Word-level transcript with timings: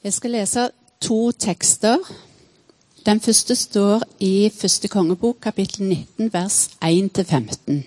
Jeg 0.00 0.14
skal 0.16 0.30
lese 0.32 0.62
to 1.04 1.30
tekster. 1.36 1.98
Den 3.06 3.18
første 3.20 3.54
står 3.54 4.00
i 4.24 4.50
første 4.60 4.88
kongebok, 4.88 5.36
kapittel 5.42 5.84
19, 5.88 6.30
vers 6.32 6.70
1-15. 6.84 7.82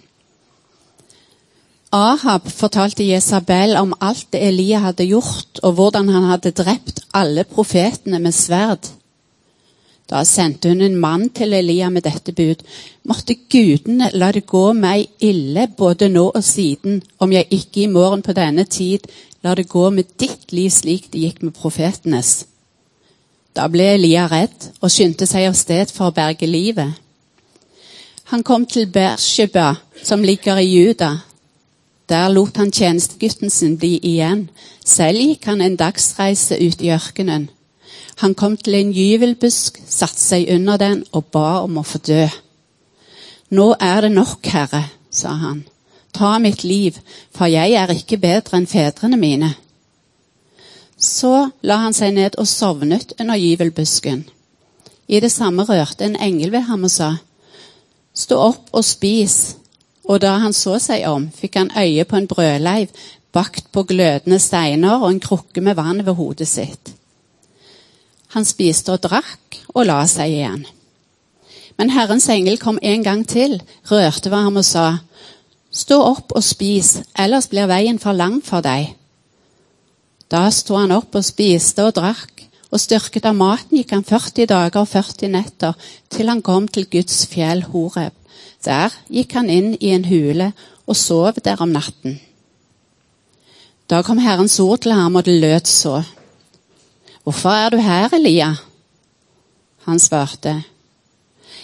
Ahab 1.91 2.52
fortalte 2.52 3.07
Jesabel 3.07 3.73
om 3.81 3.96
alt 4.02 4.28
det 4.29 4.44
Elia 4.46 4.84
hadde 4.86 5.10
gjort, 5.10 5.60
og 5.63 5.73
hvordan 5.73 6.13
han 6.13 6.29
hadde 6.29 6.52
drept 6.52 7.02
alle 7.14 7.48
profetene 7.50 8.20
med 8.20 8.32
sverd. 8.32 8.93
Da 10.09 10.21
sendte 10.23 10.70
hun 10.70 10.86
en 10.86 11.02
mann 11.02 11.30
til 11.34 11.54
Elia 11.54 11.89
med 11.89 12.05
dette 12.05 12.32
bud. 12.32 12.61
Måtte 13.09 13.39
gudene 13.50 14.14
la 14.14 14.30
det 14.32 14.45
gå 14.45 14.68
meg 14.77 15.09
ille 15.20 15.66
både 15.77 16.14
nå 16.14 16.30
og 16.30 16.43
siden, 16.43 17.02
om 17.18 17.32
jeg 17.34 17.50
ikke 17.50 17.88
i 17.88 17.93
morgen 17.98 18.21
på 18.21 18.38
denne 18.38 18.70
tid 18.70 19.09
lar 19.44 19.55
det 19.55 19.70
gå 19.70 19.89
med 19.89 20.16
ditt 20.20 20.52
liv 20.52 20.70
slik 20.71 21.12
det 21.12 21.20
gikk 21.20 21.41
med 21.43 21.55
profetenes. 21.57 22.46
Da 23.54 23.68
ble 23.69 23.93
Elia 23.96 24.25
redd 24.32 24.69
og 24.82 24.92
skyndte 24.92 25.28
seg 25.29 25.50
av 25.50 25.57
sted 25.57 25.92
for 25.93 26.10
å 26.10 26.16
berge 26.16 26.47
livet. 26.50 26.96
Han 28.32 28.43
kom 28.43 28.66
til 28.66 28.88
Bersheba, 28.89 29.75
som 30.04 30.24
ligger 30.24 30.57
i 30.57 30.69
Juda. 30.71 31.11
Der 32.09 32.30
lot 32.30 32.58
han 32.58 32.72
tjenestegutten 32.72 33.50
sin 33.50 33.78
bli 33.78 34.00
igjen. 34.02 34.47
Selv 34.86 35.22
gikk 35.22 35.45
han 35.52 35.61
en 35.61 35.75
dagsreise 35.78 36.58
ut 36.58 36.81
i 36.81 36.89
ørkenen. 36.95 37.50
Han 38.22 38.33
kom 38.36 38.58
til 38.58 38.75
en 38.78 38.94
gyvelbusk, 38.94 39.81
satte 39.88 40.22
seg 40.22 40.50
under 40.53 40.78
den 40.78 41.03
og 41.11 41.30
ba 41.33 41.61
om 41.64 41.78
å 41.78 41.86
få 41.86 42.02
dø. 42.02 42.25
Nå 43.53 43.73
er 43.80 44.02
det 44.05 44.11
nok, 44.14 44.45
Herre, 44.50 44.83
sa 45.11 45.36
han. 45.38 45.64
Ta 46.14 46.38
mitt 46.40 46.64
liv, 46.64 47.00
for 47.34 47.50
jeg 47.50 47.73
er 47.73 47.92
ikke 47.94 48.22
bedre 48.22 48.59
enn 48.59 48.70
fedrene 48.70 49.17
mine. 49.17 49.53
Så 50.98 51.50
la 51.66 51.80
han 51.84 51.95
seg 51.98 52.14
ned 52.16 52.38
og 52.39 52.48
sovnet 52.48 53.16
under 53.20 53.39
gyvelbusken. 53.39 54.23
I 55.08 55.20
det 55.20 55.31
samme 55.33 55.66
rørte 55.67 56.05
en 56.05 56.16
engel 56.16 56.53
ved 56.53 56.70
ham 56.70 56.86
og 56.88 56.94
sa, 56.94 57.16
Stå 58.14 58.38
opp 58.38 58.70
og 58.78 58.86
spis. 58.86 59.55
Og 60.05 60.20
da 60.22 60.36
han 60.44 60.53
så 60.53 60.78
seg 60.83 61.08
om, 61.09 61.30
fikk 61.33 61.58
han 61.58 61.72
øye 61.80 62.03
på 62.05 62.20
en 62.20 62.27
brødleiv 62.27 62.92
bakt 63.33 63.72
på 63.72 63.83
glødende 63.89 64.39
steiner 64.39 65.02
og 65.02 65.09
en 65.09 65.20
krukke 65.23 65.61
med 65.61 65.75
vann 65.80 66.05
ved 66.05 66.14
hodet 66.14 66.48
sitt. 66.48 66.94
Han 68.36 68.45
spiste 68.45 68.94
og 68.94 69.02
drakk 69.02 69.59
og 69.73 69.88
la 69.89 70.03
seg 70.09 70.36
igjen. 70.36 70.66
Men 71.77 71.89
Herrens 71.89 72.30
engel 72.30 72.59
kom 72.61 72.77
en 72.81 73.03
gang 73.03 73.23
til, 73.27 73.58
rørte 73.89 74.30
ved 74.30 74.45
ham 74.45 74.59
og 74.61 74.66
sa, 74.66 74.86
Stå 75.73 75.97
opp 76.05 76.35
og 76.38 76.43
spis, 76.45 76.99
ellers 77.17 77.49
blir 77.49 77.66
veien 77.69 77.97
for 77.99 78.13
lang 78.13 78.38
for 78.45 78.61
deg. 78.61 78.93
Da 80.30 80.45
sto 80.53 80.77
han 80.77 80.93
opp 80.93 81.15
og 81.17 81.25
spiste 81.25 81.85
og 81.88 81.95
drakk, 81.97 82.43
og 82.73 82.81
styrket 82.81 83.25
av 83.30 83.38
maten 83.38 83.77
gikk 83.77 83.93
han 83.93 84.05
40 84.05 84.49
dager 84.49 84.81
og 84.81 84.89
40 84.89 85.31
netter, 85.33 85.73
til 86.09 86.30
han 86.30 86.41
kom 86.45 86.67
til 86.69 86.88
Guds 86.89 87.23
fjell 87.30 87.65
Horeb. 87.69 88.13
Der 88.65 88.93
gikk 89.09 89.33
han 89.38 89.49
inn 89.49 89.73
i 89.80 89.91
en 89.93 90.05
hule 90.07 90.52
og 90.85 90.97
sov 90.97 91.41
der 91.43 91.61
om 91.61 91.73
natten. 91.73 92.19
Da 93.89 94.02
kom 94.02 94.21
Herrens 94.21 94.59
ord 94.63 94.85
til 94.85 94.93
ham, 94.95 95.15
og 95.15 95.25
det 95.25 95.41
lød 95.41 95.67
så. 95.69 96.02
Hvorfor 97.23 97.49
er 97.49 97.69
du 97.69 97.77
her, 97.77 98.13
Elia? 98.13 98.53
Han 99.85 99.99
svarte. 99.99 100.63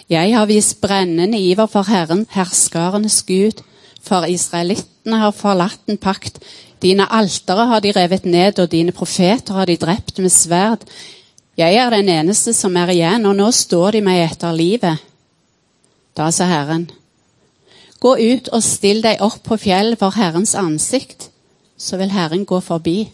Jeg 0.10 0.36
har 0.36 0.46
vist 0.46 0.82
brennende 0.82 1.40
iver 1.40 1.66
for 1.66 1.88
Herren, 1.88 2.26
herskarenes 2.30 3.24
Gud, 3.24 3.64
for 4.02 4.28
israelittene 4.30 5.20
har 5.22 5.36
forlatt 5.36 5.90
en 5.90 6.00
pakt. 6.00 6.40
Dine 6.82 7.08
altere 7.12 7.68
har 7.70 7.84
de 7.84 7.94
revet 7.96 8.26
ned, 8.26 8.60
og 8.60 8.72
dine 8.72 8.96
profeter 8.96 9.58
har 9.58 9.68
de 9.68 9.78
drept 9.78 10.20
med 10.24 10.32
sverd. 10.32 10.86
Jeg 11.60 11.76
er 11.76 11.92
den 11.92 12.10
eneste 12.10 12.54
som 12.56 12.78
er 12.80 12.94
igjen, 12.94 13.26
og 13.28 13.36
nå 13.36 13.50
står 13.52 13.98
de 13.98 14.04
meg 14.06 14.24
etter 14.30 14.56
livet. 14.56 15.02
Da 16.16 16.30
sa 16.32 16.48
Herren, 16.48 16.88
gå 18.00 18.16
ut 18.16 18.48
og 18.56 18.64
still 18.64 19.04
deg 19.04 19.22
opp 19.24 19.44
på 19.44 19.60
fjellet 19.60 20.00
for 20.00 20.16
Herrens 20.16 20.56
ansikt, 20.56 21.30
så 21.78 22.00
vil 22.00 22.12
Herren 22.16 22.46
gå 22.48 22.60
forbi. 22.64 23.10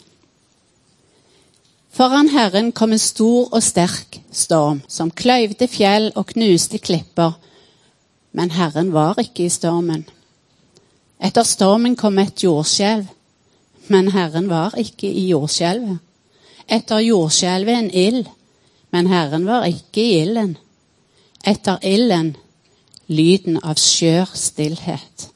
Foran 1.95 2.29
Herren 2.29 2.73
kom 2.75 2.91
en 2.91 2.99
stor 2.99 3.53
og 3.53 3.63
sterk 3.63 4.19
storm, 4.33 4.81
som 4.87 5.13
kløyvde 5.15 5.67
fjell 5.71 6.11
og 6.15 6.33
knuste 6.33 6.77
klipper. 6.77 7.37
Men 8.35 8.51
Herren 8.51 8.91
var 8.93 9.15
ikke 9.21 9.45
i 9.45 9.53
stormen. 9.53 10.03
Etter 11.19 11.43
stormen 11.47 11.95
kom 11.95 12.19
et 12.19 12.43
jordskjelv, 12.43 13.07
men 13.87 14.09
Herren 14.11 14.49
var 14.49 14.75
ikke 14.79 15.07
i 15.07 15.27
jordskjelvet. 15.29 15.99
Etter 16.67 17.03
jordskjelvet 17.05 17.77
en 17.77 17.91
ild, 17.91 18.25
men 18.91 19.07
Herren 19.07 19.45
var 19.45 19.67
ikke 19.69 20.01
i 20.01 20.17
ilden. 20.23 20.57
Etter 21.45 21.77
ilden 21.85 22.35
lyden 23.07 23.59
av 23.61 23.77
skjør 23.79 24.31
stillhet. 24.37 25.29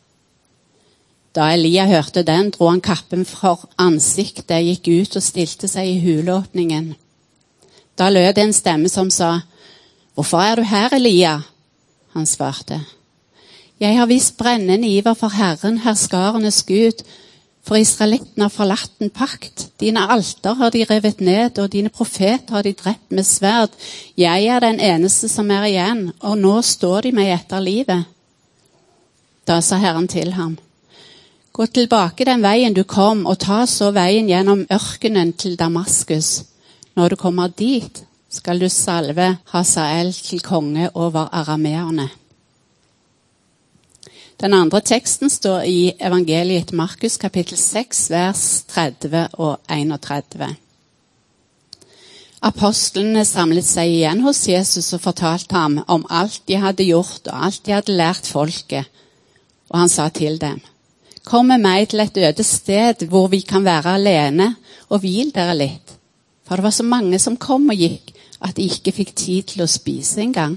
Da 1.36 1.52
Elia 1.54 1.86
hørte 1.86 2.24
den, 2.26 2.50
dro 2.52 2.72
han 2.72 2.82
kappen 2.82 3.26
for 3.30 3.68
ansiktet, 3.78 4.64
gikk 4.66 4.90
ut 4.90 5.20
og 5.20 5.24
stilte 5.24 5.70
seg 5.70 5.92
i 5.92 6.00
huleåpningen. 6.02 6.96
Da 8.00 8.10
lød 8.10 8.34
det 8.36 8.46
en 8.48 8.56
stemme 8.56 8.90
som 8.90 9.12
sa, 9.14 9.40
Hvorfor 10.16 10.42
er 10.42 10.56
du 10.60 10.66
her, 10.68 10.94
Elia? 10.98 11.38
Han 12.12 12.26
svarte, 12.26 12.82
Jeg 13.80 13.96
har 13.96 14.10
vist 14.12 14.38
brennende 14.38 14.88
iver 14.88 15.14
for 15.16 15.32
Herren, 15.32 15.78
herskarenes 15.86 16.64
Gud, 16.68 17.04
for 17.64 17.80
israelittene 17.80 18.50
har 18.50 18.52
forlatt 18.52 19.00
en 19.00 19.12
pakt. 19.14 19.70
Dine 19.80 20.04
alter 20.12 20.58
har 20.60 20.74
de 20.76 20.84
revet 20.90 21.22
ned, 21.24 21.60
og 21.60 21.72
dine 21.72 21.90
profeter 21.90 22.58
har 22.58 22.68
de 22.68 22.74
drept 22.74 23.12
med 23.12 23.24
sverd. 23.24 23.72
Jeg 24.18 24.46
er 24.52 24.60
den 24.60 24.82
eneste 24.84 25.30
som 25.32 25.52
er 25.52 25.70
igjen, 25.70 26.10
og 26.20 26.38
nå 26.38 26.58
står 26.62 27.08
de 27.08 27.14
meg 27.16 27.32
etter 27.38 27.64
livet. 27.64 28.04
Da 29.48 29.62
sa 29.64 29.80
Herren 29.80 30.12
til 30.12 30.34
ham, 30.36 30.58
Gå 31.56 31.66
tilbake 31.66 32.28
den 32.28 32.44
veien 32.44 32.76
du 32.76 32.84
kom, 32.84 33.26
og 33.26 33.40
ta 33.40 33.64
så 33.68 33.94
veien 33.96 34.28
gjennom 34.28 34.68
ørkenen 34.72 35.34
til 35.34 35.56
Damaskus. 35.60 36.44
Når 36.96 37.10
du 37.10 37.16
kommer 37.16 37.48
dit, 37.48 38.04
skal 38.30 38.60
du 38.60 38.70
salve 38.70 39.38
Hasael 39.52 40.14
til 40.14 40.44
konge 40.44 40.92
over 40.94 41.32
arameerne. 41.32 42.10
Den 44.40 44.54
andre 44.56 44.80
teksten 44.80 45.28
står 45.28 45.66
i 45.68 45.80
evangeliet 46.00 46.64
etter 46.64 46.78
Markus 46.80 47.18
kapittel 47.20 47.58
6, 47.60 48.06
vers 48.14 48.44
30 48.72 49.26
og 49.36 49.58
31. 49.68 50.54
Apostlene 52.48 53.26
samlet 53.28 53.68
seg 53.68 53.92
igjen 53.98 54.22
hos 54.24 54.46
Jesus 54.48 54.94
og 54.96 55.04
fortalte 55.04 55.58
ham 55.60 55.82
om 55.92 56.06
alt 56.08 56.40
de 56.48 56.56
hadde 56.56 56.88
gjort 56.88 57.28
og 57.28 57.50
alt 57.50 57.66
de 57.66 57.76
hadde 57.76 57.98
lært 58.00 58.32
folket. 58.32 58.88
Og 59.74 59.82
han 59.82 59.92
sa 59.92 60.08
til 60.08 60.40
dem, 60.40 60.64
Kom 61.28 61.52
med 61.52 61.60
meg 61.60 61.90
til 61.92 62.00
et 62.00 62.24
øde 62.30 62.48
sted 62.48 63.04
hvor 63.12 63.28
vi 63.28 63.42
kan 63.44 63.68
være 63.68 63.98
alene, 64.00 64.54
og 64.88 65.04
hvil 65.04 65.36
dere 65.36 65.58
litt. 65.60 65.98
For 66.48 66.56
det 66.56 66.64
var 66.64 66.78
så 66.80 66.88
mange 66.88 67.20
som 67.20 67.36
kom 67.36 67.68
og 67.70 67.76
gikk, 67.76 68.16
at 68.40 68.56
de 68.56 68.72
ikke 68.72 68.96
fikk 68.96 69.12
tid 69.20 69.52
til 69.52 69.68
å 69.68 69.70
spise 69.70 70.24
engang. 70.24 70.56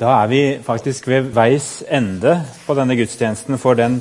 Da 0.00 0.14
er 0.22 0.28
vi 0.30 0.40
faktisk 0.64 1.10
ved 1.10 1.26
veis 1.36 1.82
ende 1.84 2.38
på 2.64 2.72
denne 2.72 2.94
gudstjenesten 2.96 3.58
for 3.60 3.76
den 3.76 3.98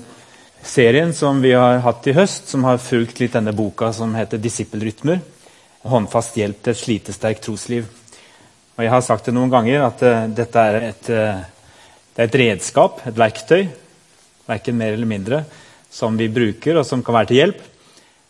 serien 0.63 1.09
som 1.11 1.41
vi 1.43 1.51
har 1.51 1.81
hatt 1.83 2.05
i 2.07 2.13
høst, 2.15 2.47
som 2.47 2.63
har 2.63 2.79
fulgt 2.79 3.19
litt 3.19 3.35
denne 3.35 3.51
boka 3.51 3.89
som 3.91 4.13
heter 4.15 4.39
'Disippelrytmer'. 4.39 5.19
Håndfast 5.83 6.37
hjelp 6.39 6.63
til 6.63 6.71
et 6.71 6.79
slitesterkt 6.79 7.43
trosliv. 7.43 7.83
Og 8.77 8.83
Jeg 8.83 8.91
har 8.91 9.01
sagt 9.01 9.25
det 9.25 9.33
noen 9.33 9.51
ganger 9.51 9.83
at 9.83 10.01
uh, 10.03 10.27
dette 10.31 10.59
er 10.59 10.87
et, 10.87 11.09
uh, 11.09 11.43
det 12.16 12.23
er 12.23 12.27
et 12.31 12.39
redskap, 12.45 13.03
et 13.05 13.19
verktøy, 13.19 13.67
verken 14.47 14.77
mer 14.77 14.93
eller 14.93 15.05
mindre, 15.05 15.43
som 15.91 16.16
vi 16.16 16.29
bruker, 16.31 16.79
og 16.79 16.85
som 16.85 17.03
kan 17.03 17.13
være 17.13 17.27
til 17.27 17.41
hjelp 17.41 17.61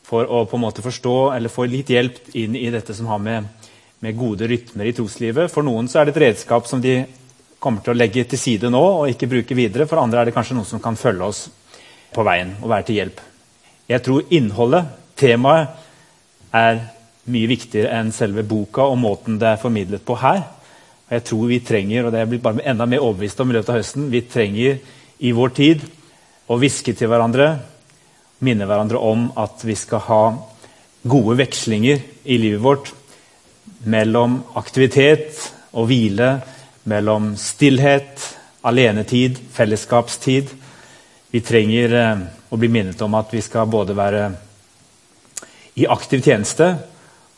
for 0.03 0.25
å 0.25 0.45
på 0.49 0.57
en 0.57 0.65
måte 0.65 0.81
forstå 0.81 1.35
eller 1.35 1.53
få 1.53 1.69
litt 1.69 1.89
hjelp 1.89 2.33
inn 2.33 2.55
i 2.55 2.71
dette 2.73 2.97
som 2.97 3.05
har 3.05 3.19
med, 3.19 3.45
med 4.01 4.17
gode 4.17 4.49
rytmer 4.49 4.89
i 4.89 4.93
troslivet. 4.93 5.51
For 5.51 5.61
noen 5.61 5.87
så 5.87 5.99
er 5.99 6.05
det 6.05 6.17
et 6.17 6.23
redskap 6.25 6.65
som 6.65 6.81
de 6.81 7.05
kommer 7.59 7.83
til 7.83 7.93
å 7.93 7.99
legge 7.99 8.23
til 8.29 8.39
side 8.39 8.71
nå 8.71 8.81
og 8.81 9.09
ikke 9.11 9.29
bruke 9.31 9.57
videre. 9.57 9.87
For 9.89 10.01
andre 10.01 10.21
er 10.21 10.29
det 10.29 10.35
kanskje 10.35 10.57
noen 10.57 10.67
som 10.69 10.83
kan 10.83 10.99
følge 10.99 11.27
oss 11.27 11.41
på 12.15 12.25
veien 12.25 12.55
og 12.61 12.71
være 12.71 12.87
til 12.87 12.99
hjelp. 13.01 13.19
Jeg 13.89 14.05
tror 14.05 14.33
innholdet, 14.33 14.95
temaet, 15.19 15.85
er 16.49 16.79
mye 17.29 17.49
viktigere 17.49 17.93
enn 17.99 18.07
selve 18.13 18.41
boka 18.47 18.87
og 18.89 18.97
måten 18.97 19.37
det 19.41 19.51
er 19.51 19.61
formidlet 19.61 20.01
på 20.05 20.15
her. 20.17 20.41
Og 21.09 21.15
jeg 21.17 21.25
tror 21.29 21.49
vi 21.49 21.59
trenger, 21.65 22.05
og 22.05 22.13
det 22.13 22.21
er 22.21 22.29
blitt 22.29 22.45
bare 22.45 22.65
enda 22.69 22.87
mer 22.89 23.03
overbevist 23.05 23.41
om 23.43 23.51
i 23.51 23.57
løpet 23.57 23.73
av 23.73 23.79
høsten, 23.79 24.07
vi 24.09 24.23
trenger 24.29 24.79
i 25.25 25.33
vår 25.35 25.53
tid 25.57 25.83
å 26.49 26.57
hviske 26.57 26.95
til 26.97 27.09
hverandre, 27.11 27.51
minne 28.45 28.65
hverandre 28.69 29.01
om 29.03 29.27
at 29.37 29.61
vi 29.67 29.75
skal 29.77 30.03
ha 30.07 30.23
gode 31.09 31.35
vekslinger 31.39 32.01
i 32.25 32.37
livet 32.41 32.63
vårt 32.63 32.93
mellom 33.89 34.39
aktivitet 34.59 35.37
og 35.73 35.89
hvile, 35.89 36.39
mellom 36.83 37.33
stillhet, 37.37 38.37
alenetid, 38.61 39.37
fellesskapstid. 39.53 40.49
Vi 41.31 41.41
trenger 41.41 41.93
eh, 41.93 42.25
å 42.49 42.57
bli 42.57 42.69
minnet 42.71 43.01
om 43.01 43.17
at 43.19 43.33
vi 43.33 43.41
skal 43.41 43.69
både 43.69 43.95
være 43.97 44.23
i 45.79 45.87
aktiv 45.87 46.23
tjeneste, 46.25 46.73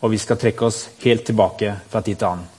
og 0.02 0.14
vi 0.14 0.20
skal 0.22 0.40
trekke 0.42 0.66
oss 0.66 0.88
helt 1.04 1.26
tilbake 1.28 1.76
fra 1.92 2.02
tid 2.02 2.18
til 2.18 2.30
annen. 2.32 2.50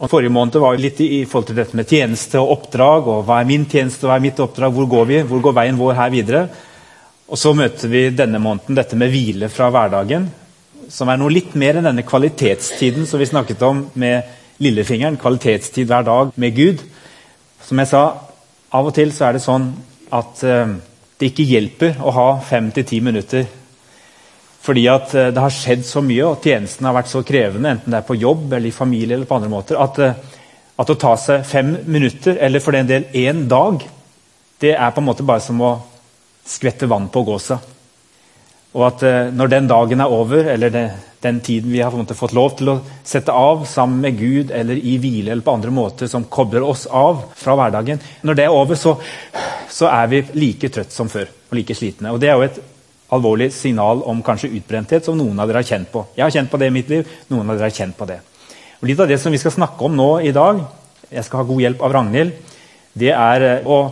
Og 0.00 0.08
Forrige 0.08 0.32
måned 0.32 0.56
var 0.62 0.78
litt 0.80 1.00
i 1.04 1.26
forhold 1.28 1.50
til 1.50 1.58
dette 1.58 1.76
med 1.76 1.90
tjeneste 1.90 2.40
og 2.40 2.54
oppdrag. 2.54 3.08
og 3.12 3.26
Hva 3.28 3.42
er 3.42 3.48
min 3.50 3.66
tjeneste, 3.68 4.06
hva 4.08 4.16
er 4.16 4.24
mitt 4.24 4.40
oppdrag, 4.40 4.72
hvor 4.72 4.88
går 4.88 5.08
vi, 5.10 5.18
hvor 5.28 5.42
går 5.44 5.56
veien 5.58 5.76
vår 5.76 5.98
her 5.98 6.12
videre? 6.14 6.44
Og 7.28 7.38
Så 7.38 7.52
møter 7.54 7.92
vi 7.92 8.08
denne 8.08 8.40
måneden 8.40 8.78
dette 8.78 8.96
med 8.96 9.12
hvile 9.12 9.50
fra 9.52 9.68
hverdagen, 9.70 10.30
som 10.88 11.08
er 11.08 11.20
noe 11.20 11.30
litt 11.30 11.52
mer 11.54 11.76
enn 11.76 11.86
denne 11.86 12.06
kvalitetstiden 12.06 13.04
som 13.06 13.20
vi 13.20 13.28
snakket 13.28 13.60
om 13.62 13.84
med 13.94 14.39
lillefingeren. 14.60 15.18
Kvalitetstid 15.20 15.88
hver 15.90 16.06
dag 16.06 16.34
med 16.36 16.56
Gud. 16.56 16.84
Som 17.66 17.80
jeg 17.82 17.90
sa, 17.90 18.04
av 18.72 18.86
og 18.86 18.94
til 18.96 19.12
så 19.14 19.28
er 19.28 19.36
det 19.36 19.44
sånn 19.44 19.70
at 20.14 20.44
uh, 20.46 20.76
det 21.20 21.32
ikke 21.32 21.48
hjelper 21.48 21.98
å 22.02 22.12
ha 22.16 22.28
fem 22.44 22.70
til 22.74 22.86
ti 22.88 23.00
minutter 23.04 23.48
fordi 24.60 24.86
at 24.92 25.14
eh, 25.16 25.30
det 25.32 25.40
har 25.40 25.54
skjedd 25.54 25.86
så 25.88 26.02
mye, 26.04 26.26
og 26.26 26.44
tjenesten 26.44 26.84
har 26.84 26.96
vært 26.96 27.08
så 27.08 27.22
krevende, 27.26 27.72
enten 27.72 27.94
det 27.94 28.00
er 28.00 28.08
på 28.08 28.18
jobb 28.20 28.52
eller 28.52 28.68
i 28.68 28.74
familie, 28.76 29.16
eller 29.16 29.28
på 29.28 29.38
andre 29.38 29.52
måter, 29.52 29.78
at, 29.80 30.00
eh, 30.04 30.40
at 30.80 30.92
å 30.92 30.98
ta 31.00 31.14
seg 31.20 31.46
fem 31.48 31.72
minutter, 31.88 32.36
eller 32.36 32.60
for 32.60 32.76
den 32.76 32.90
del 32.90 33.08
én 33.16 33.46
dag, 33.48 33.80
det 34.60 34.74
er 34.76 34.92
på 34.92 35.00
en 35.00 35.08
måte 35.08 35.24
bare 35.26 35.40
som 35.44 35.60
å 35.64 35.72
skvette 36.44 36.88
vann 36.90 37.08
på 37.12 37.24
gåsa. 37.24 37.56
Og 38.76 38.86
at 38.86 39.02
eh, 39.06 39.30
når 39.34 39.50
den 39.50 39.70
dagen 39.70 40.02
er 40.02 40.12
over, 40.14 40.46
eller 40.52 40.70
det, 40.70 40.84
den 41.22 41.40
tiden 41.44 41.72
vi 41.72 41.82
har 41.82 42.14
fått 42.14 42.34
lov 42.36 42.54
til 42.58 42.70
å 42.72 42.78
sette 43.04 43.34
av 43.34 43.64
sammen 43.68 44.00
med 44.04 44.18
Gud 44.18 44.52
eller 44.54 44.78
i 44.78 44.96
hvile 45.02 45.32
eller 45.32 45.44
på 45.44 45.56
andre 45.58 45.72
måter 45.74 46.10
som 46.10 46.28
kobler 46.30 46.64
oss 46.64 46.86
av 46.86 47.26
fra 47.36 47.56
hverdagen 47.58 48.00
Når 48.22 48.38
det 48.38 48.46
er 48.46 48.54
over, 48.54 48.78
så, 48.78 48.94
så 49.68 49.90
er 49.90 50.06
vi 50.12 50.22
like 50.38 50.70
trøtt 50.72 50.94
som 50.94 51.10
før 51.12 51.28
og 51.28 51.58
like 51.58 51.74
slitne. 51.74 52.14
Og 52.14 52.20
Det 52.22 52.30
er 52.30 52.38
jo 52.38 52.46
et 52.46 52.60
alvorlig 53.10 53.50
signal 53.52 54.04
om 54.06 54.22
kanskje 54.22 54.52
utbrenthet 54.54 55.04
som 55.04 55.18
noen 55.18 55.38
av 55.42 55.50
dere 55.50 55.64
har 55.64 55.70
kjent 55.72 55.90
på. 55.90 56.04
Jeg 56.14 56.24
har 56.24 56.34
kjent 56.36 56.50
på 56.50 56.60
det 56.62 56.70
i 56.70 56.74
mitt 56.74 56.92
liv. 56.92 57.08
noen 57.28 57.50
av 57.50 57.56
dere 57.56 57.70
har 57.72 57.78
kjent 57.82 57.98
på 57.98 58.06
det. 58.06 58.20
Og 58.80 58.88
litt 58.88 59.00
av 59.02 59.10
det 59.10 59.18
som 59.20 59.34
vi 59.34 59.40
skal 59.42 59.52
snakke 59.52 59.84
om 59.84 59.96
nå 59.98 60.10
i 60.24 60.32
dag, 60.32 60.62
jeg 61.10 61.26
skal 61.26 61.42
ha 61.42 61.48
god 61.48 61.60
hjelp 61.60 61.82
av 61.82 61.92
Ragnhild, 61.92 62.32
det 62.94 63.10
er 63.10 63.46
eh, 63.48 63.66
å 63.66 63.90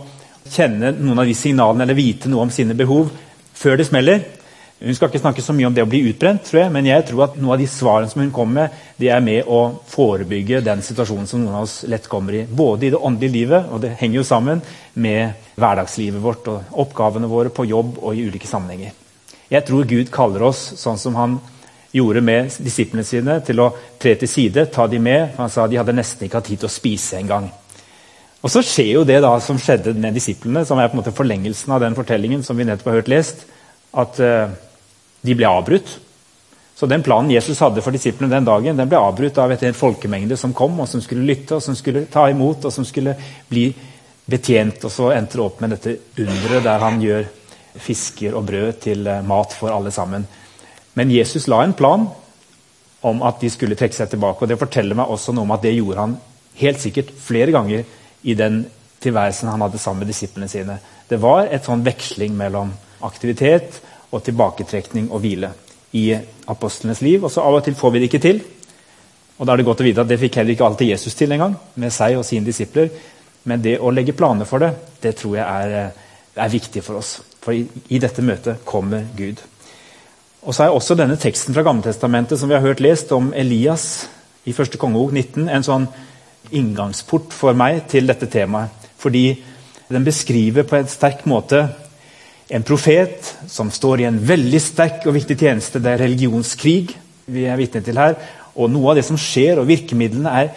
kjenne 0.49 0.93
noen 0.97 1.19
av 1.19 1.27
de 1.27 1.35
signalene 1.35 1.83
eller 1.83 1.97
vite 1.99 2.31
noe 2.31 2.47
om 2.47 2.53
sine 2.53 2.73
behov 2.79 3.11
før 3.59 3.77
det 3.77 3.89
smeller. 3.89 4.23
Hun 4.79 4.95
skal 4.95 5.09
ikke 5.09 5.19
snakke 5.19 5.43
så 5.43 5.51
mye 5.51 5.67
om 5.67 5.73
det 5.75 5.83
å 5.83 5.89
bli 5.91 5.99
utbrent, 6.07 6.45
tror 6.47 6.61
jeg, 6.61 6.71
men 6.71 6.85
jeg 6.87 7.03
tror 7.09 7.25
at 7.25 7.33
noen 7.35 7.51
av 7.51 7.59
de 7.59 7.65
svarene 7.67 8.07
som 8.07 8.21
hun 8.23 8.31
kommer 8.31 8.61
med, 8.61 8.77
det 8.95 9.09
er 9.11 9.23
med 9.23 9.49
å 9.51 9.59
forebygge 9.91 10.61
den 10.63 10.79
situasjonen 10.85 11.27
som 11.27 11.41
noen 11.43 11.57
av 11.59 11.65
oss 11.65 11.81
lett 11.91 12.07
kommer 12.07 12.37
i. 12.39 12.45
Både 12.47 12.87
i 12.87 12.91
det 12.93 13.01
åndelige 13.09 13.35
livet, 13.35 13.67
og 13.67 13.83
det 13.83 13.97
henger 13.99 14.21
jo 14.21 14.27
sammen 14.29 14.61
med 14.95 15.35
hverdagslivet 15.59 16.23
vårt 16.23 16.47
og 16.47 16.79
oppgavene 16.85 17.27
våre 17.27 17.51
på 17.51 17.67
jobb 17.67 17.97
og 17.99 18.15
i 18.15 18.23
ulike 18.29 18.47
sammenhenger. 18.47 18.95
Jeg 19.51 19.65
tror 19.67 19.89
Gud 19.89 20.13
kaller 20.15 20.45
oss 20.47 20.61
sånn 20.79 21.01
som 21.01 21.19
han 21.19 21.35
gjorde 21.91 22.23
med 22.23 22.55
disiplene 22.63 23.03
sine, 23.03 23.39
til 23.43 23.59
å 23.59 23.73
tre 23.99 24.15
til 24.21 24.31
side, 24.31 24.69
ta 24.71 24.87
de 24.87 25.01
med. 25.03 25.33
Han 25.41 25.51
sa 25.51 25.67
de 25.67 25.81
hadde 25.81 25.97
nesten 25.97 26.29
ikke 26.29 26.39
hatt 26.39 26.47
tid 26.53 26.63
til 26.63 26.69
å 26.69 26.71
spise 26.71 27.19
engang. 27.19 27.49
Og 28.39 28.53
så 28.53 28.63
skjer 28.63 28.93
jo 28.93 29.03
det 29.03 29.19
da 29.25 29.33
som 29.43 29.59
skjedde 29.59 29.97
med 29.99 30.15
disiplene, 30.15 30.63
som 30.63 30.79
er 30.79 30.87
på 30.87 30.95
en 30.95 31.01
måte 31.01 31.15
forlengelsen 31.17 31.75
av 31.75 31.83
den 31.83 31.99
fortellingen 31.99 32.47
som 32.47 32.55
vi 32.55 32.69
nettopp 32.69 32.93
har 32.93 33.01
hørt 33.01 33.11
lest, 33.11 33.43
at 33.99 34.19
uh, 34.23 34.53
de 35.21 35.35
ble 35.35 35.47
avbrutt. 35.47 35.97
Så 36.79 36.87
den 36.87 37.03
planen 37.03 37.31
Jesus 37.33 37.59
hadde 37.59 37.83
for 37.83 37.91
disiplene 37.91 38.31
den 38.31 38.47
dagen, 38.47 38.77
den 38.77 38.89
ble 38.89 38.99
avbrutt 39.03 39.37
av 39.41 39.51
et 39.51 39.65
folkemengde 39.75 40.37
som 40.39 40.53
kom, 40.55 40.77
og 40.79 40.87
som 40.87 41.01
skulle 41.03 41.27
lytte, 41.27 41.57
og 41.57 41.63
som 41.63 41.75
skulle 41.75 42.05
ta 42.11 42.29
imot, 42.31 42.69
og 42.69 42.71
som 42.71 42.85
skulle 42.87 43.17
bli 43.49 43.65
betjent. 44.29 44.85
Og 44.87 44.93
så 44.93 45.09
endte 45.11 45.35
det 45.35 45.43
opp 45.43 45.59
med 45.59 45.75
dette 45.75 45.97
underet 46.15 46.63
der 46.63 46.85
han 46.85 47.01
gjør 47.03 47.27
fisker 47.79 48.37
og 48.37 48.47
brød 48.47 48.79
til 48.85 49.07
eh, 49.07 49.25
mat 49.27 49.53
for 49.55 49.73
alle 49.75 49.91
sammen. 49.91 50.23
Men 50.95 51.11
Jesus 51.11 51.47
la 51.51 51.61
en 51.63 51.75
plan 51.75 52.07
om 53.01 53.21
at 53.27 53.43
de 53.43 53.51
skulle 53.51 53.77
trekke 53.79 53.95
seg 53.95 54.09
tilbake. 54.11 54.43
og 54.43 54.51
Det 54.51 54.59
forteller 54.59 54.97
meg 54.97 55.11
også 55.11 55.35
noe 55.35 55.47
om 55.47 55.53
at 55.55 55.63
det 55.63 55.75
gjorde 55.75 56.03
han 56.03 56.17
helt 56.59 56.81
sikkert 56.81 57.13
flere 57.15 57.53
ganger 57.55 57.83
i 58.23 58.35
den 58.35 58.65
tilværelsen 58.99 59.51
han 59.51 59.61
hadde 59.63 59.79
sammen 59.79 60.03
med 60.03 60.11
disiplene 60.11 60.49
sine. 60.51 60.79
Det 61.07 61.19
var 61.21 61.47
et 61.47 61.67
sånn 61.67 61.85
veksling 61.85 62.35
mellom 62.37 62.73
aktivitet 63.05 63.79
og 64.11 64.23
tilbaketrekning 64.25 65.11
og 65.11 65.21
hvile 65.23 65.51
i 65.97 66.13
apostlenes 66.47 67.01
liv. 67.01 67.23
og 67.23 67.31
så 67.31 67.41
Av 67.41 67.59
og 67.59 67.63
til 67.63 67.75
får 67.75 67.91
vi 67.91 67.99
det 67.99 68.09
ikke 68.09 68.25
til. 68.25 68.41
Og 69.39 69.47
da 69.47 69.53
er 69.53 69.57
Det 69.57 69.65
godt 69.65 69.81
å 69.81 69.83
vite 69.83 70.01
at 70.01 70.07
det 70.07 70.19
fikk 70.19 70.35
heller 70.35 70.51
ikke 70.53 70.65
alltid 70.65 70.87
Jesus 70.87 71.15
til 71.15 71.31
engang, 71.31 71.55
med 71.75 71.93
seg 71.93 72.17
og 72.17 72.25
sine 72.25 72.45
disipler. 72.45 72.89
Men 73.43 73.61
det 73.61 73.79
å 73.79 73.91
legge 73.91 74.13
planer 74.13 74.45
for 74.45 74.59
det, 74.59 74.73
det 75.01 75.15
tror 75.15 75.35
jeg 75.35 75.45
er, 75.45 75.85
eh, 75.85 76.43
er 76.43 76.49
viktig 76.49 76.83
for 76.83 76.95
oss. 76.97 77.21
For 77.41 77.53
i, 77.53 77.67
i 77.89 77.99
dette 77.99 78.21
møtet 78.21 78.65
kommer 78.65 79.05
Gud. 79.15 79.39
Og 80.43 80.53
så 80.55 80.63
er 80.63 80.69
også 80.69 80.95
denne 80.95 81.17
teksten 81.19 81.53
fra 81.53 81.63
Gammeltestamentet 81.63 82.39
som 82.39 82.49
vi 82.49 82.55
har 82.55 82.61
hørt 82.61 82.79
lest 82.79 83.11
om 83.11 83.33
Elias 83.33 84.07
i 84.45 84.53
første 84.55 84.77
kongebok 84.77 85.11
19, 85.11 85.49
en 85.49 85.63
sånn 85.63 85.87
inngangsport 86.51 87.33
for 87.35 87.53
meg 87.53 87.87
til 87.91 88.07
dette 88.07 88.27
temaet. 88.31 88.69
Fordi 88.99 89.43
den 89.89 90.05
beskriver 90.05 90.63
på 90.67 90.75
en 90.75 90.87
sterk 90.87 91.25
måte 91.25 91.69
en 92.49 92.63
profet 92.63 93.35
som 93.47 93.69
står 93.71 94.01
i 94.01 94.07
en 94.09 94.17
veldig 94.25 94.61
sterk 94.61 95.05
og 95.05 95.13
viktig 95.13 95.37
tjeneste. 95.37 95.81
Det 95.81 95.91
er 95.93 96.01
religionskrig 96.01 96.81
vi 97.29 97.45
er 97.45 97.59
vitne 97.59 97.83
til 97.85 97.99
her. 98.01 98.15
Og 98.57 98.71
noe 98.73 98.91
av 98.91 98.97
det 98.97 99.05
som 99.05 99.19
skjer, 99.21 99.61
og 99.61 99.69
virkemidlene, 99.69 100.31
er 100.33 100.49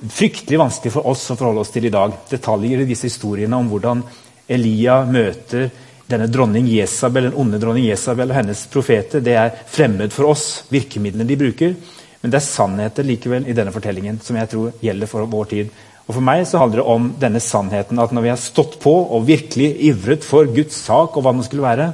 fryktelig 0.00 0.60
vanskelig 0.60 0.92
for 0.94 1.08
oss 1.08 1.24
å 1.32 1.36
forholde 1.36 1.64
oss 1.64 1.72
til 1.72 1.88
i 1.88 1.92
dag. 1.92 2.12
Detaljer 2.28 2.84
i 2.84 2.88
disse 2.88 3.08
historiene 3.08 3.56
om 3.56 3.70
hvordan 3.72 4.04
Elia 4.50 5.00
møter 5.08 5.70
denne 6.10 6.28
dronning 6.28 6.66
Jesabel, 6.68 7.28
den 7.28 7.38
onde 7.38 7.60
dronning 7.62 7.86
Jesabel 7.86 8.32
og 8.32 8.36
hennes 8.40 8.64
profeter 8.72 9.22
det 9.24 9.36
er 9.38 9.52
fremmed 9.70 10.12
for 10.12 10.32
oss, 10.32 10.64
virkemidlene 10.72 11.28
de 11.28 11.38
bruker. 11.40 11.76
Men 12.20 12.32
det 12.32 12.40
er 12.40 12.48
sannheter 12.50 13.06
likevel 13.06 13.46
i 13.48 13.56
denne 13.56 13.72
fortellingen 13.72 14.18
som 14.24 14.36
jeg 14.36 14.50
tror 14.50 14.74
gjelder 14.84 15.08
for 15.08 15.30
vår 15.30 15.50
tid. 15.54 15.70
Og 16.10 16.16
For 16.16 16.26
meg 16.26 16.42
så 16.50 16.58
handler 16.58 16.80
det 16.80 16.90
om 16.90 17.04
denne 17.22 17.38
sannheten 17.38 18.00
at 18.02 18.10
når 18.10 18.24
vi 18.24 18.30
har 18.32 18.38
stått 18.42 18.80
på 18.82 18.90
og 19.14 19.28
virkelig 19.28 19.68
ivret 19.86 20.24
for 20.26 20.48
Guds 20.50 20.80
sak, 20.82 21.14
og 21.14 21.22
hva 21.22 21.30
det 21.36 21.44
skulle 21.46 21.62
være, 21.62 21.92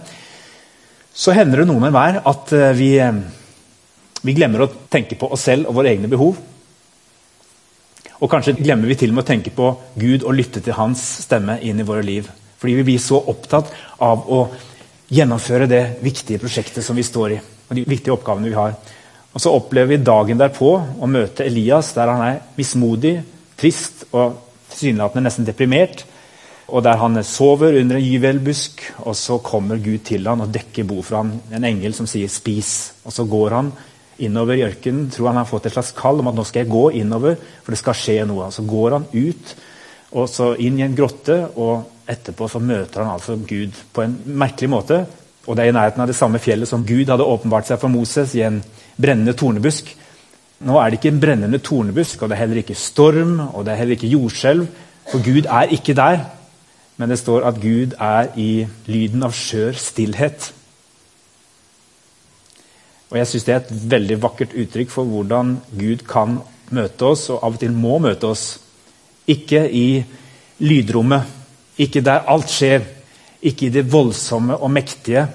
så 1.13 1.35
hender 1.37 1.61
det 1.61 1.67
noen 1.69 1.93
hver 1.93 2.23
at 2.25 2.55
eh, 2.57 2.73
vi, 2.79 2.89
eh, 2.97 3.19
vi 4.25 4.37
glemmer 4.39 4.65
å 4.65 4.71
tenke 4.89 5.19
på 5.21 5.29
oss 5.37 5.45
selv 5.51 5.69
og 5.69 5.77
våre 5.77 5.93
egne 5.93 6.09
behov. 6.09 6.41
Og 8.17 8.33
kanskje 8.33 8.57
glemmer 8.57 8.89
vi 8.89 8.97
til 8.97 9.13
og 9.13 9.19
med 9.19 9.27
å 9.27 9.29
tenke 9.35 9.53
på 9.53 9.69
Gud 10.01 10.25
og 10.25 10.37
lytte 10.39 10.65
til 10.65 10.79
hans 10.81 11.05
stemme 11.27 11.59
inn 11.61 11.85
i 11.85 11.89
våre 11.89 12.05
liv. 12.05 12.33
Fordi 12.57 12.79
vi 12.81 12.89
blir 12.89 13.05
så 13.05 13.21
opptatt 13.21 13.69
av 14.01 14.25
å 14.33 14.47
gjennomføre 15.13 15.69
det 15.69 15.85
viktige 16.01 16.41
prosjektet 16.41 16.89
som 16.89 16.97
vi 16.97 17.05
står 17.05 17.37
i. 17.37 17.41
og 17.69 17.77
de 17.77 17.85
viktige 17.85 18.17
oppgavene 18.17 18.49
vi 18.49 18.57
har. 18.57 18.77
Og 19.35 19.41
Så 19.45 19.53
opplever 19.53 19.93
vi 19.93 20.05
dagen 20.05 20.41
derpå 20.41 20.77
å 21.05 21.07
møte 21.07 21.45
Elias 21.45 21.93
der 21.93 22.09
han 22.09 22.23
er 22.25 22.45
mismodig, 22.57 23.19
trist 23.59 24.07
og 24.13 24.39
tilsynelatende 24.71 25.27
nesten 25.27 25.49
deprimert. 25.49 26.05
Og 26.67 26.83
der 26.83 26.99
han 26.99 27.23
sover 27.23 27.79
under 27.79 27.97
en 27.97 28.03
gyvelbusk, 28.03 28.83
og 29.07 29.15
så 29.17 29.39
kommer 29.39 29.79
Gud 29.79 30.03
til 30.05 30.27
han 30.27 30.43
og 30.43 30.51
dekker 30.55 30.85
bo 30.89 30.99
for 31.03 31.21
han. 31.23 31.37
En 31.55 31.65
engel 31.65 31.95
som 31.95 32.07
sier 32.07 32.29
'spis'. 32.29 32.93
Og 33.05 33.13
så 33.13 33.25
går 33.25 33.51
han 33.55 33.73
innover 34.19 34.55
i 34.55 34.65
ørkenen. 34.67 35.11
Tror 35.11 35.29
han 35.29 35.37
har 35.37 35.45
fått 35.45 35.67
et 35.67 35.73
slags 35.73 35.93
kall 35.93 36.21
om 36.21 36.29
at 36.29 36.35
nå 36.35 36.45
skal 36.45 36.65
jeg 36.65 36.73
gå 36.73 36.91
innover, 36.91 37.37
for 37.63 37.73
det 37.73 37.79
skal 37.79 37.95
skje 37.95 38.25
noe. 38.27 38.51
Så 38.51 38.63
går 38.63 38.91
han 38.91 39.07
ut 39.13 39.57
og 40.13 40.29
så 40.29 40.55
inn 40.55 40.79
i 40.79 40.83
en 40.83 40.97
grotte. 40.97 41.49
og 41.57 41.93
etterpå 42.07 42.47
så 42.49 42.61
møter 42.63 43.03
han 43.03 43.17
altså 43.17 43.35
Gud 43.37 43.75
på 43.93 44.03
en 44.03 44.13
merkelig 44.39 44.71
måte. 44.71 45.01
Og 45.47 45.57
det 45.57 45.65
er 45.65 45.69
i 45.69 45.75
nærheten 45.75 46.03
av 46.03 46.07
det 46.07 46.15
samme 46.15 46.39
fjellet 46.39 46.69
som 46.69 46.85
Gud 46.87 47.11
hadde 47.11 47.27
åpenbart 47.27 47.67
seg 47.67 47.81
for 47.83 47.91
Moses 47.91 48.35
i 48.39 48.45
en 48.47 48.61
brennende 48.97 49.35
tornebusk. 49.35 49.91
Nå 50.65 50.79
er 50.81 50.89
det 50.89 50.99
ikke 51.01 51.13
en 51.13 51.21
brennende 51.21 51.59
tornebusk, 51.61 52.23
og 52.23 52.31
det 52.31 52.37
er 52.37 52.45
heller 52.45 52.63
ikke 52.63 52.79
storm 52.79 53.41
og 53.47 53.65
det 53.65 53.75
er 53.75 53.81
heller 53.83 53.99
ikke 53.99 54.13
jordskjelv. 54.15 54.67
For 55.11 55.25
Gud 55.25 55.45
er 55.45 55.73
ikke 55.77 55.95
der. 55.95 56.25
Men 56.97 57.11
det 57.11 57.19
står 57.19 57.45
at 57.45 57.61
Gud 57.61 57.93
er 58.01 58.31
i 58.41 58.67
lyden 58.87 59.23
av 59.27 59.35
skjør 59.37 59.77
stillhet. 59.77 60.53
Og 63.11 63.19
Jeg 63.19 63.29
syns 63.29 63.45
det 63.45 63.55
er 63.55 63.61
et 63.61 63.91
veldig 63.91 64.23
vakkert 64.23 64.55
uttrykk 64.57 64.91
for 64.91 65.05
hvordan 65.05 65.59
Gud 65.79 66.07
kan 66.09 66.41
møte 66.75 67.05
oss, 67.05 67.29
og 67.31 67.45
av 67.45 67.55
og 67.55 67.61
til 67.61 67.73
må 67.77 67.99
møte 68.03 68.27
oss. 68.27 68.59
Ikke 69.29 69.63
i 69.71 70.05
lydrommet, 70.59 71.29
ikke 71.79 72.01
der 72.01 72.25
alt 72.33 72.51
skjer, 72.51 72.87
ikke 73.43 73.69
i 73.69 73.75
det 73.77 73.87
voldsomme 73.93 74.57
og 74.57 74.73
mektige, 74.73 75.27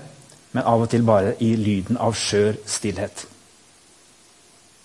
men 0.51 0.65
av 0.67 0.81
og 0.81 0.89
til 0.91 1.05
bare 1.07 1.37
i 1.39 1.53
lyden 1.55 2.01
av 2.01 2.17
skjør 2.17 2.57
stillhet. 2.65 3.30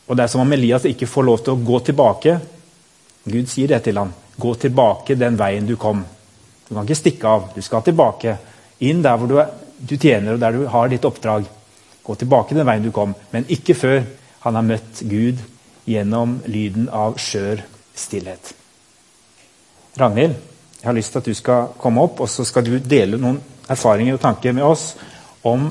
Og 0.06 0.16
Det 0.16 0.22
er 0.22 0.30
som 0.30 0.40
om 0.40 0.52
Elias 0.52 0.84
ikke 0.86 1.08
får 1.10 1.26
lov 1.26 1.42
til 1.42 1.54
å 1.54 1.62
gå 1.66 1.80
tilbake. 1.88 2.36
Gud 3.26 3.48
sier 3.50 3.68
det 3.68 3.82
til 3.84 3.98
ham. 3.98 4.12
Gå 4.38 4.54
tilbake 4.54 5.16
den 5.18 5.38
veien 5.38 5.66
du 5.66 5.76
kom. 5.76 6.04
Du 6.68 6.74
kan 6.74 6.84
ikke 6.84 6.98
stikke 6.98 7.28
av. 7.28 7.48
Du 7.54 7.62
skal 7.62 7.82
tilbake. 7.82 8.36
Inn 8.86 9.02
der 9.02 9.16
hvor 9.18 9.30
du, 9.30 9.38
er, 9.42 9.50
du 9.78 9.96
tjener 9.96 10.36
og 10.36 10.42
der 10.42 10.54
du 10.54 10.66
har 10.70 10.92
ditt 10.92 11.04
oppdrag. 11.04 11.48
Gå 12.06 12.14
tilbake 12.14 12.54
den 12.54 12.66
veien 12.68 12.84
du 12.84 12.92
kom, 12.94 13.16
men 13.32 13.48
ikke 13.50 13.74
før 13.74 14.04
han 14.44 14.54
har 14.54 14.66
møtt 14.66 15.02
Gud 15.10 15.40
gjennom 15.86 16.38
lyden 16.46 16.86
av 16.94 17.18
skjør 17.18 17.64
stillhet. 17.96 18.52
Ragnhild? 19.98 20.36
Jeg 20.76 20.90
har 20.90 20.94
lyst 20.94 21.14
til 21.14 21.22
at 21.22 21.26
du 21.26 21.34
skal 21.34 21.70
komme 21.82 22.04
opp 22.04 22.20
og 22.22 22.30
så 22.30 22.44
skal 22.46 22.62
du 22.66 22.76
dele 22.78 23.18
noen 23.18 23.40
erfaringer 23.66 24.14
og 24.14 24.22
tanker 24.22 24.54
med 24.54 24.66
oss 24.66 24.92
om 25.46 25.70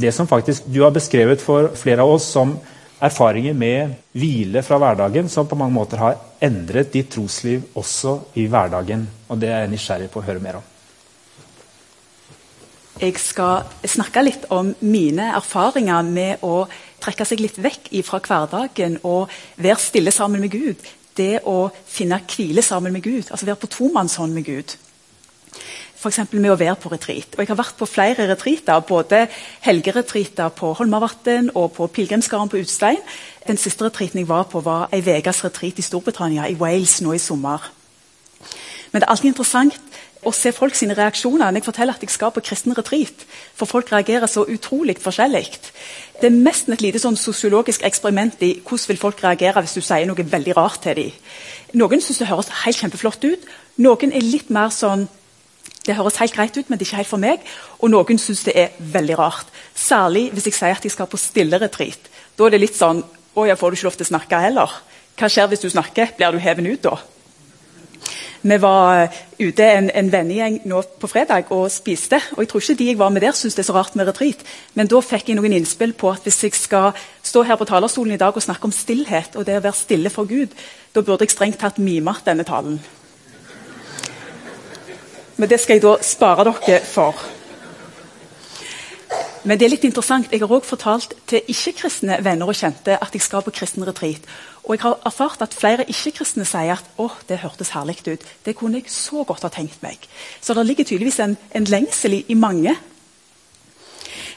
det 0.00 0.10
som 0.16 0.26
faktisk 0.26 0.66
du 0.72 0.80
har 0.82 0.94
beskrevet 0.94 1.42
for 1.44 1.68
flere 1.78 2.02
av 2.02 2.14
oss 2.16 2.26
som 2.32 2.56
erfaringer 3.02 3.54
med 3.58 3.96
hvile 4.14 4.62
fra 4.62 4.78
hverdagen, 4.78 5.28
som 5.28 5.48
på 5.48 5.58
mange 5.58 5.74
måter 5.74 6.00
har 6.02 6.20
endret 6.42 6.92
ditt 6.94 7.10
trosliv 7.12 7.64
også 7.78 8.18
i 8.38 8.46
hverdagen. 8.50 9.08
Og 9.28 9.40
det 9.42 9.50
er 9.50 9.64
jeg 9.64 9.72
nysgjerrig 9.72 10.10
på 10.12 10.22
å 10.22 10.26
høre 10.26 10.42
mer 10.42 10.60
om. 10.60 10.68
Jeg 13.02 13.18
skal 13.18 13.64
snakke 13.88 14.22
litt 14.22 14.44
om 14.54 14.68
mine 14.86 15.32
erfaringer 15.34 16.06
med 16.06 16.44
å 16.46 16.66
trekke 17.02 17.26
seg 17.26 17.40
litt 17.42 17.58
vekk 17.58 17.88
fra 18.06 18.20
hverdagen 18.22 19.00
og 19.08 19.32
være 19.56 19.80
stille 19.82 20.12
sammen 20.14 20.44
med 20.44 20.52
Gud. 20.52 20.84
Det 21.16 21.42
å 21.48 21.66
finne 21.88 22.20
hvile 22.30 22.62
sammen 22.62 22.94
med 22.94 23.02
Gud, 23.02 23.26
altså 23.30 23.48
være 23.48 23.60
på 23.64 23.72
tomannshånd 23.74 24.36
med 24.36 24.46
Gud. 24.46 24.76
F.eks. 26.02 26.32
med 26.32 26.50
å 26.50 26.58
være 26.58 26.74
på 26.82 26.90
retreat. 26.90 27.36
Og 27.36 27.44
jeg 27.44 27.50
har 27.52 27.58
vært 27.60 27.76
på 27.78 27.86
flere 27.86 28.26
retreater, 28.26 28.80
både 28.86 29.26
helgeretreater 29.62 30.50
på 30.58 30.72
Holmavatn 30.80 31.52
og 31.54 31.76
på 31.76 31.86
pilegrimsgården 31.94 32.50
på 32.50 32.58
Utstein. 32.58 32.98
Den 33.46 33.60
siste 33.60 33.86
retreaten 33.86 34.18
jeg 34.18 34.28
var 34.28 34.48
på, 34.50 34.64
var 34.66 34.90
ei 34.90 35.02
ukes 35.02 35.44
retreat 35.46 35.78
i 35.78 35.86
Storbritannia, 35.86 36.48
i 36.50 36.58
Wales, 36.58 36.98
nå 37.06 37.14
i 37.14 37.22
sommer. 37.22 37.70
Men 38.90 39.00
det 39.00 39.06
er 39.06 39.14
alltid 39.14 39.30
interessant 39.30 39.78
å 40.22 40.30
se 40.34 40.52
folk 40.54 40.74
sine 40.78 40.94
reaksjoner 40.94 41.50
når 41.50 41.58
jeg 41.62 41.66
forteller 41.66 41.96
at 41.96 42.02
jeg 42.04 42.12
skal 42.14 42.34
på 42.34 42.42
kristen 42.46 42.74
retreat. 42.76 43.24
For 43.58 43.70
folk 43.70 43.90
reagerer 43.94 44.30
så 44.30 44.44
utrolig 44.46 44.98
forskjellig. 45.02 45.46
Det 46.20 46.28
er 46.28 46.42
mest 46.44 46.68
et 46.70 46.84
lite 46.84 47.00
sånn 47.02 47.18
sosiologisk 47.18 47.82
eksperiment 47.86 48.42
i 48.42 48.52
hvordan 48.60 48.90
vil 48.90 49.00
folk 49.00 49.22
reagere 49.24 49.64
hvis 49.64 49.78
du 49.78 49.82
sier 49.82 50.06
noe 50.06 50.30
veldig 50.34 50.54
rart 50.58 50.82
til 50.84 50.98
dem. 50.98 51.16
Noen 51.78 52.04
syns 52.04 52.20
det 52.22 52.30
høres 52.30 52.52
helt 52.62 52.78
kjempeflott 52.78 53.26
ut. 53.26 53.50
Noen 53.82 54.14
er 54.14 54.26
litt 54.26 54.50
mer 54.54 54.70
sånn 54.74 55.08
det 55.86 55.96
høres 55.98 56.20
helt 56.22 56.34
greit 56.36 56.56
ut, 56.56 56.68
men 56.70 56.78
det 56.78 56.86
er 56.86 56.90
ikke 56.90 57.00
helt 57.02 57.10
for 57.10 57.22
meg. 57.22 57.46
Og 57.82 57.90
noen 57.90 58.20
syns 58.20 58.44
det 58.46 58.54
er 58.58 58.76
veldig 58.78 59.18
rart. 59.18 59.48
Særlig 59.74 60.28
hvis 60.34 60.46
jeg 60.50 60.58
sier 60.58 60.76
at 60.76 60.84
jeg 60.86 60.94
skal 60.94 61.10
på 61.10 61.20
stille 61.20 61.58
retreat. 61.58 62.10
Da 62.38 62.46
er 62.46 62.54
det 62.54 62.62
litt 62.62 62.78
sånn 62.78 63.02
Å 63.32 63.46
ja, 63.48 63.54
får 63.56 63.72
du 63.72 63.76
ikke 63.78 63.86
lov 63.86 63.94
til 63.96 64.04
å 64.04 64.10
snakke 64.10 64.38
heller? 64.44 64.72
Hva 65.16 65.28
skjer 65.32 65.46
hvis 65.48 65.62
du 65.62 65.70
snakker? 65.72 66.10
Blir 66.18 66.34
du 66.34 66.40
hevet 66.44 66.66
ut 66.68 66.82
da? 66.84 66.98
Vi 68.42 68.58
var 68.60 69.06
ute 69.38 69.68
en, 69.70 69.88
en 69.88 70.10
vennegjeng 70.12 70.58
nå 70.68 70.82
på 71.00 71.08
fredag 71.08 71.48
og 71.54 71.70
spiste. 71.72 72.18
og 72.34 72.42
Jeg 72.42 72.50
tror 72.50 72.64
ikke 72.64 72.76
de 72.80 72.88
jeg 72.90 72.98
var 72.98 73.12
med 73.14 73.22
der 73.24 73.32
syntes 73.32 73.56
det 73.56 73.62
er 73.62 73.68
så 73.70 73.76
rart 73.78 73.96
med 73.96 74.10
retreat, 74.10 74.42
men 74.74 74.90
da 74.90 75.00
fikk 75.00 75.30
jeg 75.30 75.38
noen 75.38 75.54
innspill 75.56 75.94
på 75.96 76.10
at 76.10 76.26
hvis 76.26 76.42
jeg 76.44 76.58
skal 76.58 76.90
stå 77.22 77.44
her 77.46 77.56
på 77.56 77.68
talerstolen 77.70 78.18
i 78.18 78.20
dag 78.20 78.36
og 78.36 78.42
snakke 78.42 78.68
om 78.68 78.74
stillhet 78.74 79.38
og 79.38 79.46
det 79.46 79.60
å 79.60 79.62
være 79.62 79.78
stille 79.78 80.10
for 80.10 80.28
Gud, 80.28 80.52
da 80.92 81.00
burde 81.06 81.24
jeg 81.24 81.36
strengt 81.36 81.62
tatt 81.62 81.78
mime 81.78 82.16
denne 82.26 82.44
talen. 82.44 82.82
Men 85.42 85.50
det 85.50 85.56
skal 85.58 85.74
jeg 85.74 85.82
da 85.82 85.96
spare 86.06 86.44
dere 86.46 86.76
for. 86.86 87.18
Men 89.42 89.58
det 89.58 89.64
er 89.66 89.72
litt 89.72 89.86
interessant. 89.88 90.28
Jeg 90.30 90.38
har 90.38 90.52
også 90.54 90.68
fortalt 90.76 91.16
til 91.26 91.48
ikke-kristne 91.50 92.20
venner 92.22 92.46
og 92.46 92.54
kjente 92.54 92.94
at 92.94 93.10
jeg 93.10 93.24
skal 93.26 93.42
på 93.42 93.50
kristen 93.56 93.82
retreat. 93.82 94.22
Og 94.62 94.76
jeg 94.76 94.84
har 94.84 95.00
erfart 95.10 95.42
at 95.42 95.56
flere 95.58 95.88
ikke-kristne 95.90 96.46
sier 96.46 96.76
at 96.76 96.92
å, 96.94 97.08
det 97.26 97.40
hørtes 97.42 97.72
herlig 97.74 97.98
ut. 98.06 98.28
Det 98.46 98.54
kunne 98.54 98.78
jeg 98.78 98.94
så 98.94 99.24
godt 99.26 99.42
ha 99.42 99.50
tenkt 99.50 99.82
meg. 99.82 100.06
Så 100.38 100.54
det 100.54 100.62
ligger 100.68 100.86
tydeligvis 100.86 101.18
en, 101.26 101.34
en 101.58 101.66
lengsel 101.74 102.20
i, 102.20 102.24
i, 102.30 102.38
mange. 102.38 102.76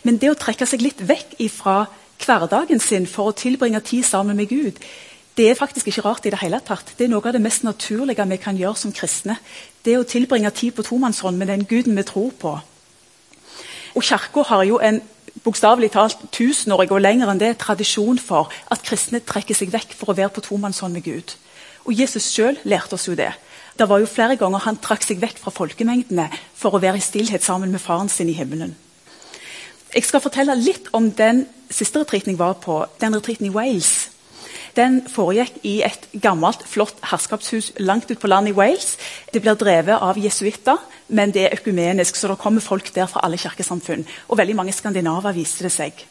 Men 0.01 0.17
det 0.17 0.33
å 0.33 0.39
trekke 0.41 0.65
seg 0.65 0.81
litt 0.81 1.05
vekk 1.05 1.37
fra 1.53 1.83
hverdagen 2.25 2.81
sin 2.81 3.05
for 3.05 3.29
å 3.29 3.37
tilbringe 3.45 3.85
tid 3.85 4.09
sammen 4.09 4.41
med 4.41 4.49
Gud, 4.49 4.81
det 5.37 5.49
er 5.49 5.57
faktisk 5.59 5.87
ikke 5.87 6.05
rart 6.05 6.25
i 6.25 6.31
det 6.31 6.39
hele 6.39 6.61
tatt. 6.63 6.93
Det 6.97 7.05
er 7.05 7.11
noe 7.11 7.25
av 7.27 7.35
det 7.35 7.43
mest 7.43 7.65
naturlige 7.67 8.23
vi 8.29 8.37
kan 8.39 8.55
gjøre 8.55 8.79
som 8.79 8.93
kristne. 8.95 9.35
Det 9.83 9.97
å 9.99 10.07
tilbringe 10.07 10.51
tid 10.55 10.75
på 10.77 10.85
tomannshånd 10.87 11.37
med 11.37 11.51
den 11.51 11.65
Guden 11.67 11.97
vi 11.97 12.05
tror 12.07 12.31
på. 12.39 12.53
Og 13.95 14.03
Kirka 14.03 14.45
har 14.47 14.63
jo 14.63 14.79
en 14.79 15.01
bokstavelig 15.43 15.91
talt 15.91 16.23
tusenårig 16.31 16.87
og 16.91 17.03
lenger 17.03 17.31
enn 17.31 17.41
det 17.41 17.57
tradisjon 17.59 18.19
for 18.19 18.51
at 18.71 18.83
kristne 18.87 19.19
trekker 19.19 19.57
seg 19.57 19.73
vekk 19.75 19.97
for 19.99 20.11
å 20.13 20.17
være 20.17 20.31
på 20.37 20.45
tomannshånd 20.47 20.95
med 20.95 21.03
Gud. 21.03 21.35
Og 21.83 21.93
Jesus 21.99 22.31
sjøl 22.31 22.55
lærte 22.63 22.95
oss 22.95 23.09
jo 23.09 23.19
det. 23.19 23.33
Det 23.75 23.89
var 23.91 23.99
jo 23.99 24.07
flere 24.07 24.39
ganger 24.39 24.63
han 24.63 24.79
trakk 24.79 25.03
seg 25.03 25.19
vekk 25.19 25.43
fra 25.43 25.51
folkemengdene 25.51 26.29
for 26.55 26.71
å 26.71 26.79
være 26.79 27.01
i 27.01 27.03
stillhet 27.03 27.43
sammen 27.43 27.75
med 27.75 27.83
faren 27.83 28.09
sin 28.09 28.31
i 28.31 28.37
himmelen. 28.39 28.71
Jeg 29.91 30.07
skal 30.07 30.23
fortelle 30.23 30.55
litt 30.55 30.87
om 30.95 31.11
den 31.11 31.43
siste 31.69 31.99
retreaten 31.99 32.31
jeg 32.31 32.39
var 32.39 32.55
på, 32.63 32.85
den 33.03 33.15
retreaten 33.15 33.51
i 33.51 33.53
Wales 33.53 34.14
den 34.75 34.99
foregikk 35.07 35.61
i 35.63 35.77
et 35.85 36.07
gammelt, 36.21 36.63
flott 36.67 36.99
herskapshus 37.11 37.71
langt 37.79 38.11
ut 38.11 38.19
på 38.19 38.27
landet 38.27 38.53
i 38.53 38.57
Wales. 38.57 38.95
Det 39.33 39.41
blir 39.43 39.57
drevet 39.59 40.01
av 40.01 40.19
jesuitter, 40.19 40.81
men 41.07 41.31
det 41.31 41.45
er 41.45 41.55
økumenisk, 41.59 42.15
så 42.15 42.31
det 42.31 42.39
kommer 42.41 42.61
folk 42.61 42.91
der 42.95 43.07
fra 43.11 43.23
alle 43.23 43.39
kirkesamfunn. 43.39 44.05
Og 44.27 44.37
veldig 44.37 44.55
mange 44.55 44.75
skandinaver 44.75 45.35
viste 45.35 45.67
det 45.67 45.73
seg. 45.75 46.05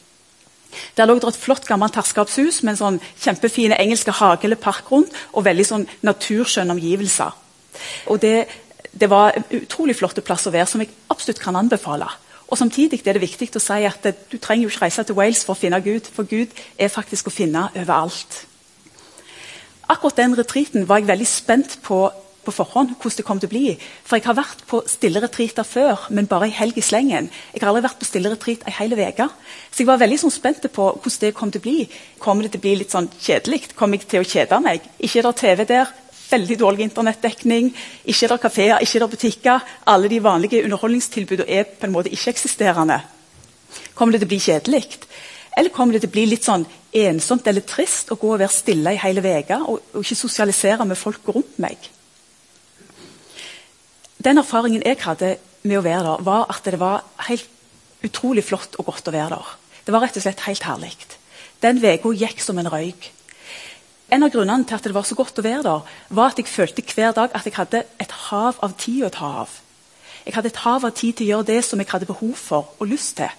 Der 0.97 1.06
lå 1.06 1.14
det 1.18 1.28
et 1.28 1.38
flott 1.38 1.66
gammelt 1.68 1.94
herskapshus 1.94 2.62
med 2.62 2.75
en 2.75 2.80
sånn 2.80 3.00
kjempefine 3.23 3.78
engelske 3.78 4.14
hage 4.14 4.49
eller 4.49 4.61
park 4.61 4.90
rundt, 4.90 5.14
og 5.33 5.47
veldig 5.47 5.66
sånn 5.68 5.88
naturskjønne 6.06 6.75
omgivelser. 6.75 7.37
Og 8.11 8.21
det, 8.23 8.37
det 8.90 9.11
var 9.11 9.37
en 9.37 9.47
utrolig 9.61 9.97
flott 9.99 10.18
plass 10.26 10.49
å 10.49 10.54
være, 10.54 10.71
som 10.71 10.83
jeg 10.83 10.92
absolutt 11.12 11.42
kan 11.42 11.59
anbefale. 11.59 12.09
Og 12.49 12.59
Samtidig 12.59 13.00
er 13.02 13.16
det 13.16 13.25
viktig 13.25 13.49
å 13.56 13.62
si 13.62 13.85
at 13.88 14.04
du 14.30 14.37
trenger 14.38 14.66
jo 14.66 14.73
ikke 14.73 14.85
reise 14.85 15.04
til 15.06 15.16
Wales 15.18 15.44
for 15.47 15.56
å 15.56 15.59
finne 15.59 15.80
Gud, 15.83 16.11
for 16.12 16.28
Gud 16.28 16.52
er 16.78 16.92
faktisk 16.92 17.30
å 17.30 17.35
finne 17.35 17.68
overalt 17.73 18.44
akkurat 19.88 20.20
den 20.20 20.36
retreaten 20.38 20.88
var 20.88 21.00
jeg 21.02 21.10
veldig 21.12 21.28
spent 21.28 21.78
på 21.82 22.06
på 22.44 22.52
forhånd 22.52 22.94
hvordan 22.98 23.18
det 23.18 23.26
kom 23.26 23.40
til 23.40 23.48
å 23.48 23.52
bli. 23.52 23.64
For 24.04 24.18
jeg 24.18 24.26
har 24.28 24.38
vært 24.38 24.64
på 24.68 24.82
stille 24.90 25.22
retreater 25.22 25.66
før, 25.66 26.06
men 26.14 26.28
bare 26.30 26.48
ei 26.48 26.56
helg 26.56 26.78
i 26.78 26.84
slengen. 26.84 27.30
Jeg 27.54 27.62
har 27.62 27.70
aldri 27.70 27.84
vært 27.86 28.00
på 28.00 28.08
stille 28.08 28.32
retreat 28.32 28.64
ei 28.68 28.76
hel 28.78 28.96
uke. 28.98 29.28
Så 29.70 29.82
jeg 29.82 29.90
var 29.90 30.00
veldig 30.02 30.20
sånn, 30.20 30.34
spent 30.34 30.68
på 30.68 30.88
hvordan 30.92 31.20
det 31.24 31.34
kom 31.36 31.52
til 31.52 31.62
å 31.62 31.66
bli. 31.66 31.76
Kommer 32.22 32.46
det 32.46 32.54
til 32.54 32.62
å 32.62 32.66
bli 32.66 32.76
litt 32.82 32.94
sånn 32.94 33.10
kjedelig? 33.16 33.74
Kommer 33.78 34.00
jeg 34.00 34.10
til 34.12 34.24
å 34.24 34.30
kjede 34.34 34.60
meg? 34.64 34.88
Ikke 34.98 35.22
er 35.22 35.28
det 35.28 35.36
TV 35.40 35.64
der. 35.72 35.92
Veldig 36.24 36.58
dårlig 36.60 36.88
internettdekning. 36.88 37.70
Ikke 38.04 38.26
er 38.26 38.34
det 38.34 38.40
kafeer, 38.42 38.76
ikke 38.82 38.98
er 38.98 39.04
det 39.04 39.12
butikker. 39.16 39.68
Alle 39.92 40.10
de 40.12 40.22
vanlige 40.24 40.64
underholdningstilbudene 40.64 41.48
er 41.48 41.68
på 41.68 41.88
en 41.88 41.94
måte 41.94 42.12
ikke-eksisterende. 42.12 43.00
Kommer 43.94 44.14
det 44.14 44.24
til 44.24 44.28
å 44.28 44.34
bli 44.34 44.42
kjedelig? 44.42 44.84
Eller 45.56 45.70
kommer 45.70 45.94
det 45.94 46.02
til 46.02 46.11
å 46.11 46.14
bli 46.16 46.26
litt 46.26 46.46
sånn 46.46 46.66
ensomt 46.94 47.46
eller 47.46 47.64
trist 47.66 48.11
å 48.11 48.18
gå 48.18 48.32
og 48.34 48.40
være 48.42 48.52
stille 48.52 48.94
i 48.94 49.00
hele 49.02 49.23
uka 49.23 49.61
og, 49.62 49.80
og, 49.94 50.00
ikke 50.02 50.18
sosialisere 50.18 50.87
med 50.88 50.99
folk 50.99 51.28
rundt 51.30 51.58
meg? 51.62 51.90
Den 54.25 54.40
erfaringen 54.40 54.82
jeg 54.82 55.02
hadde 55.04 55.37
med 55.62 55.78
å 55.78 55.84
være 55.84 56.06
der, 56.06 56.25
var 56.26 56.46
at 56.50 56.64
det 56.66 56.80
var 56.80 57.04
helt 57.28 57.50
utrolig 58.04 58.44
flott 58.44 58.78
og 58.78 58.88
godt 58.90 59.08
å 59.08 59.14
være 59.14 59.37
der. 59.37 59.52
Det 59.84 59.92
var 59.94 60.04
rett 60.04 60.16
og 60.18 60.25
slett 60.25 60.46
helt 60.49 60.64
herlig. 60.66 60.94
Den 61.62 61.78
uka 61.80 62.12
gikk 62.18 62.42
som 62.42 62.58
en 62.58 62.70
røyk. 62.73 63.12
En 64.12 64.26
av 64.26 64.32
grunnene 64.32 64.66
til 64.68 64.76
at 64.76 64.84
det 64.84 64.94
var 64.94 65.06
så 65.08 65.16
godt 65.16 65.38
å 65.40 65.44
være 65.44 65.62
der, 65.64 65.94
var 66.11 66.32
at 66.32 66.40
jeg 66.40 66.50
følte 66.50 66.84
hver 66.90 67.14
dag 67.16 67.30
at 67.34 67.46
jeg 67.46 67.56
hadde 67.56 67.84
et 68.02 68.18
hav 68.28 68.58
av 68.62 68.75
tid 68.80 69.06
å 69.06 69.12
ta 69.14 69.30
av. 69.44 69.54
Jeg 70.25 70.34
hadde 70.37 70.52
et 70.52 70.61
hav 70.64 70.84
av 70.84 70.92
tid 70.96 71.16
til 71.16 71.26
å 71.26 71.30
gjøre 71.30 71.49
det 71.52 71.62
som 71.64 71.80
jeg 71.80 71.90
hadde 71.90 72.08
behov 72.08 72.37
for 72.38 72.75
og 72.78 72.90
lyst 72.90 73.16
til. 73.20 73.32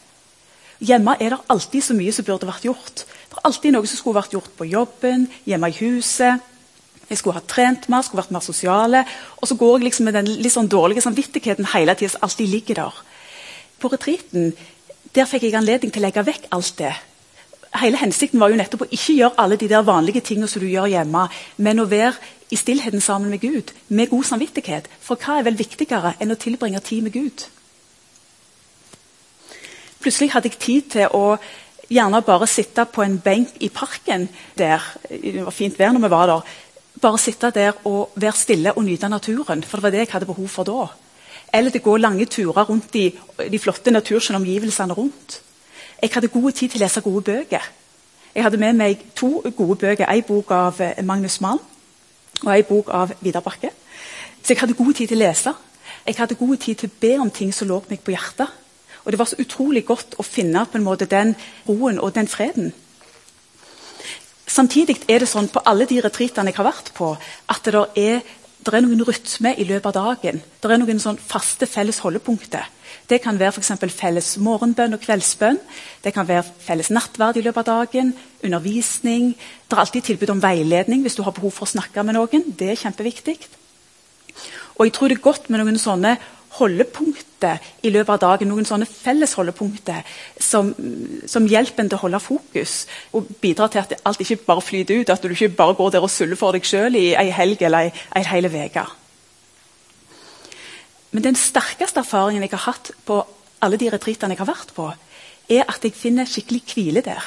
Hjemme 0.84 1.16
er 1.20 1.36
det 1.36 1.44
alltid 1.50 1.84
så 1.84 1.96
mye 1.96 2.12
som 2.16 2.26
burde 2.28 2.50
vært 2.50 2.68
gjort. 2.68 3.06
Det 3.06 3.38
er 3.38 3.48
alltid 3.48 3.76
noe 3.76 3.88
som 3.88 4.00
skulle 4.00 4.20
vært 4.20 4.36
gjort 4.36 4.52
på 4.58 4.68
jobben, 4.68 5.28
hjemme 5.48 5.72
i 5.72 5.78
huset. 5.80 6.52
Jeg 7.10 7.20
skulle 7.20 7.38
ha 7.38 7.46
trent 7.48 7.88
mer, 7.92 8.04
skulle 8.04 8.24
vært 8.24 8.34
mer 8.34 8.44
sosiale. 8.44 9.04
Og 9.40 9.50
så 9.50 9.58
går 9.60 9.78
jeg 9.78 9.90
liksom 9.90 10.10
med 10.10 10.18
den 10.18 10.32
litt 10.42 10.54
sånn 10.54 10.72
dårlige 10.72 11.06
samvittigheten 11.06 11.70
hele 11.76 11.96
tida 11.96 12.16
som 12.16 12.26
alltid 12.26 12.52
ligger 12.52 12.82
der. 12.82 13.04
På 13.80 13.92
retreaten 13.94 14.54
der 15.16 15.28
fikk 15.30 15.46
jeg 15.48 15.56
anledning 15.56 15.94
til 15.94 16.02
å 16.02 16.08
legge 16.08 16.26
vekk 16.28 16.50
alt 16.56 16.74
det. 16.82 16.94
Hele 17.76 18.00
Hensikten 18.00 18.40
var 18.40 18.52
jo 18.52 18.60
nettopp 18.60 18.86
å 18.86 18.92
ikke 18.92 19.16
gjøre 19.18 19.40
alle 19.40 19.58
de 19.60 19.68
der 19.72 19.84
vanlige 19.84 20.24
tingene 20.24 20.48
som 20.48 20.64
du 20.64 20.68
gjør 20.68 20.88
hjemme, 20.92 21.26
men 21.58 21.80
å 21.84 21.88
være 21.92 22.16
i 22.52 22.60
stillheten 22.60 23.04
sammen 23.04 23.32
med 23.32 23.42
Gud, 23.44 23.72
med 23.88 24.10
god 24.12 24.28
samvittighet. 24.32 24.88
For 25.04 25.20
hva 25.20 25.40
er 25.40 25.48
vel 25.48 25.60
viktigere 25.60 26.16
enn 26.20 26.32
å 26.32 26.40
tilbringe 26.40 26.80
tid 26.84 27.04
med 27.04 27.16
Gud? 27.16 27.46
Plutselig 30.06 30.36
hadde 30.36 30.52
jeg 30.52 30.60
tid 30.62 30.90
til 30.94 31.14
å 31.18 31.38
gjerne 31.90 32.20
bare 32.22 32.46
sitte 32.46 32.84
på 32.86 33.02
en 33.02 33.16
benk 33.18 33.56
i 33.66 33.72
parken 33.74 34.28
der. 34.54 34.84
Det 35.10 35.42
var 35.42 35.54
fint 35.56 35.80
vær 35.80 35.96
når 35.96 36.04
vi 36.04 36.10
var 36.14 36.28
der. 36.30 36.52
Bare 37.02 37.18
sitte 37.18 37.50
der 37.50 37.80
og 37.90 38.12
være 38.14 38.38
stille 38.38 38.74
og 38.78 38.84
nyte 38.86 39.10
naturen. 39.10 39.64
For 39.66 39.80
det 39.80 39.84
var 39.84 39.94
det 39.96 40.04
jeg 40.04 40.12
hadde 40.12 40.28
behov 40.30 40.52
for 40.54 40.68
da. 40.70 40.84
Eller 41.58 41.74
til 41.74 41.82
å 41.82 41.88
gå 41.88 41.96
lange 41.98 42.28
turer 42.30 42.70
rundt 42.70 42.94
de, 42.94 43.08
de 43.50 43.60
flotte 43.64 43.90
naturskjønne 43.96 44.94
rundt. 44.94 45.40
Jeg 46.04 46.12
hadde 46.14 46.30
god 46.30 46.52
tid 46.52 46.70
til 46.70 46.84
å 46.84 46.84
lese 46.84 47.02
gode 47.02 47.24
bøker. 47.32 47.66
Jeg 48.36 48.44
hadde 48.46 48.60
med 48.62 48.78
meg 48.78 49.02
to 49.16 49.42
gode 49.58 49.80
bøker. 49.88 50.06
En 50.06 50.28
bok 50.28 50.52
av 50.52 50.82
eh, 50.86 51.02
Magnus 51.02 51.40
Mann 51.42 51.58
og 52.44 52.52
en 52.54 52.70
bok 52.70 52.92
av 52.94 53.16
Vidar 53.22 53.42
Bakke. 53.42 53.72
Så 54.44 54.54
jeg 54.54 54.62
hadde 54.62 54.78
god 54.78 54.94
tid 54.94 55.10
til 55.10 55.18
å 55.18 55.24
lese. 55.24 55.56
Jeg 56.06 56.20
hadde 56.20 56.38
god 56.38 56.58
tid 56.62 56.78
til 56.78 56.92
å 56.94 57.00
be 57.02 57.12
om 57.24 57.34
ting 57.34 57.50
som 57.50 57.72
lå 57.74 57.82
meg 57.90 58.06
på 58.06 58.14
hjertet. 58.14 58.62
Og 59.06 59.12
Det 59.12 59.20
var 59.20 59.30
så 59.30 59.40
utrolig 59.40 59.86
godt 59.86 60.18
å 60.18 60.24
finne 60.24 60.66
på 60.66 60.78
en 60.78 60.88
måte 60.88 61.06
den 61.06 61.36
roen 61.68 62.00
og 62.00 62.16
den 62.16 62.28
freden. 62.28 62.74
Samtidig 64.48 65.02
er 65.10 65.20
det 65.20 65.30
sånn 65.30 65.50
på 65.50 65.62
alle 65.66 65.86
de 65.90 66.02
retreatene 66.02 66.52
jeg 66.52 66.58
har 66.58 66.70
vært 66.70 66.94
på, 66.98 67.16
at 67.50 67.66
det 67.66 67.86
er 67.96 68.22
det 68.66 68.74
er 68.74 68.82
noen 68.82 69.04
rytme 69.06 69.52
i 69.62 69.66
løpet 69.70 69.92
av 69.92 69.94
dagen. 70.18 70.40
Det 70.42 70.70
er 70.72 70.80
noen 70.82 70.98
sånn 71.02 71.20
faste 71.22 71.68
felles 71.70 72.00
holdepunkter. 72.02 72.66
Det 73.06 73.20
kan 73.22 73.38
være 73.38 73.52
for 73.60 73.90
felles 73.94 74.32
morgenbønn 74.42 74.98
og 74.98 75.04
kveldsbønn. 75.04 75.60
Det 76.02 76.14
kan 76.16 76.26
være 76.26 76.48
felles 76.66 76.90
nattverd 76.90 77.38
i 77.38 77.44
løpet 77.46 77.62
av 77.62 77.86
dagen. 77.86 78.16
Undervisning. 78.42 79.36
Det 79.36 79.78
er 79.78 79.84
alltid 79.84 80.08
tilbud 80.10 80.34
om 80.34 80.42
veiledning 80.42 81.04
hvis 81.06 81.16
du 81.16 81.22
har 81.22 81.36
behov 81.38 81.54
for 81.54 81.68
å 81.68 81.74
snakke 81.76 82.02
med 82.02 82.18
noen. 82.18 82.48
Det 82.58 82.72
er 82.72 82.82
kjempeviktig. 82.82 83.38
Og 84.80 84.88
jeg 84.88 84.96
tror 84.98 85.14
det 85.14 85.20
er 85.20 85.28
godt 85.30 85.50
med 85.50 85.62
noen 85.62 85.78
sånne 85.78 86.16
holdepunkter 86.58 87.62
i 87.86 87.92
løpet 87.94 88.14
av 88.16 88.22
dagen. 88.24 88.52
Noen 88.52 88.68
sånne 88.68 88.88
felles 88.90 89.36
holdepunkter 89.38 90.04
som, 90.42 90.74
som 91.30 91.48
hjelper 91.50 91.84
en 91.86 91.92
til 91.92 92.00
å 92.00 92.04
holde 92.06 92.22
fokus. 92.24 92.76
Og 93.16 93.30
bidrar 93.42 93.72
til 93.74 93.84
at 93.84 93.96
alt 94.06 94.22
ikke 94.24 94.42
bare 94.48 94.66
flyter 94.66 95.02
ut. 95.02 95.14
At 95.14 95.24
du 95.24 95.34
ikke 95.34 95.54
bare 95.58 95.78
går 95.78 95.96
der 95.96 96.06
og 96.06 96.14
suller 96.14 96.40
for 96.40 96.56
deg 96.56 96.68
sjøl 96.68 96.98
i 97.00 97.08
ei 97.16 97.30
helg 97.36 97.64
eller 97.66 97.88
ei, 97.88 98.06
ei 98.16 98.26
hel 98.30 98.50
uke. 98.52 98.86
Men 101.16 101.24
den 101.24 101.38
sterkeste 101.40 102.02
erfaringen 102.04 102.44
jeg 102.44 102.52
har 102.52 102.66
hatt 102.74 102.92
på 103.08 103.22
alle 103.64 103.80
de 103.80 103.88
retreatene 103.94 104.36
jeg 104.36 104.42
har 104.42 104.50
vært 104.52 104.74
på, 104.76 104.90
er 105.48 105.64
at 105.70 105.84
jeg 105.86 105.96
finner 105.96 106.28
skikkelig 106.28 106.62
hvile 106.74 107.04
der. 107.06 107.24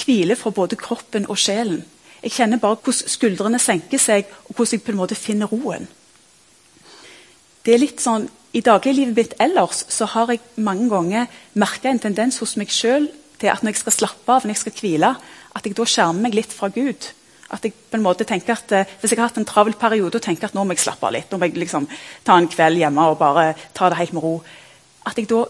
Hvile 0.00 0.36
fra 0.36 0.50
både 0.50 0.78
kroppen 0.80 1.28
og 1.28 1.38
sjelen. 1.38 1.84
Jeg 2.24 2.34
kjenner 2.34 2.60
bare 2.60 2.80
hvordan 2.80 3.12
skuldrene 3.14 3.60
senker 3.62 4.00
seg, 4.02 4.28
og 4.48 4.56
hvordan 4.56 4.76
jeg 4.76 4.84
på 4.84 4.92
en 4.92 4.98
måte 4.98 5.16
finner 5.16 5.48
roen. 5.48 5.86
Det 7.64 7.74
er 7.74 7.82
litt 7.82 8.02
sånn, 8.02 8.26
I 8.52 8.62
dagliglivet 8.66 9.16
mitt 9.16 9.34
ellers 9.38 9.84
så 9.92 10.08
har 10.10 10.32
jeg 10.32 10.42
mange 10.58 10.88
ganger 10.90 11.30
merka 11.54 11.90
en 11.90 12.02
tendens 12.02 12.40
hos 12.42 12.56
meg 12.58 12.72
sjøl 12.74 13.06
til 13.38 13.52
at 13.52 13.62
når 13.62 13.74
jeg 13.74 13.82
skal 13.84 13.94
slappe 13.94 14.32
av, 14.34 14.44
når 14.44 14.56
jeg 14.56 14.62
skal 14.64 14.76
hvile, 14.80 15.10
at 15.54 15.66
jeg 15.66 15.76
da 15.78 15.86
skjermer 15.86 16.26
meg 16.26 16.34
litt 16.34 16.52
fra 16.54 16.68
Gud. 16.74 17.06
At 17.50 17.64
jeg 17.66 17.74
på 17.74 17.98
en 17.98 18.04
måte 18.04 18.26
tenker 18.26 18.54
at 18.54 18.72
eh, 18.72 18.90
Hvis 19.00 19.10
jeg 19.10 19.18
har 19.18 19.26
hatt 19.26 19.38
en 19.40 19.46
travel 19.46 19.74
periode 19.74 20.18
og 20.18 20.22
tenker 20.22 20.46
at 20.46 20.54
nå 20.54 20.62
må 20.62 20.76
jeg 20.76 20.84
slappe 20.84 21.06
av 21.06 21.14
litt, 21.16 21.30
nå 21.30 21.38
må 21.38 21.48
jeg 21.48 21.58
liksom 21.58 21.88
ta 22.26 22.36
en 22.38 22.46
kveld 22.50 22.78
hjemme 22.78 23.06
og 23.10 23.18
bare 23.18 23.56
ta 23.74 23.88
det 23.90 23.98
helt 23.98 24.14
med 24.14 24.22
ro 24.22 24.36
at 25.06 25.18
Jeg 25.18 25.26
da, 25.30 25.44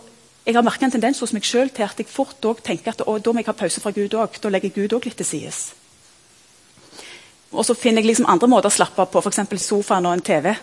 jeg 0.47 0.57
har 0.57 0.65
merka 0.65 0.87
en 0.87 0.95
tendens 0.95 1.21
hos 1.21 1.35
meg 1.37 1.45
sjøl 1.45 1.69
til 1.75 1.85
at 1.85 1.99
jeg 1.99 2.09
fort 2.09 2.41
tenker 2.65 2.93
at 2.93 3.03
å, 3.05 3.19
da 3.19 3.33
må 3.33 3.43
jeg 3.43 3.51
ha 3.51 3.53
pause 3.53 3.81
fra 3.81 3.93
Gud 3.93 4.15
òg. 4.15 4.39
Da 4.41 4.49
legger 4.49 4.73
Gud 4.73 4.95
òg 4.97 5.05
litt 5.05 5.17
til 5.21 5.27
side. 5.27 5.53
Og 7.53 7.67
så 7.67 7.75
finner 7.75 8.01
jeg 8.01 8.13
liksom 8.13 8.29
andre 8.31 8.49
måter 8.49 8.71
å 8.71 8.75
slappe 8.75 9.03
av 9.03 9.11
på, 9.11 9.21
f.eks. 9.21 9.43
sofaen 9.61 10.07
og 10.07 10.15
en 10.15 10.25
TV. 10.25 10.55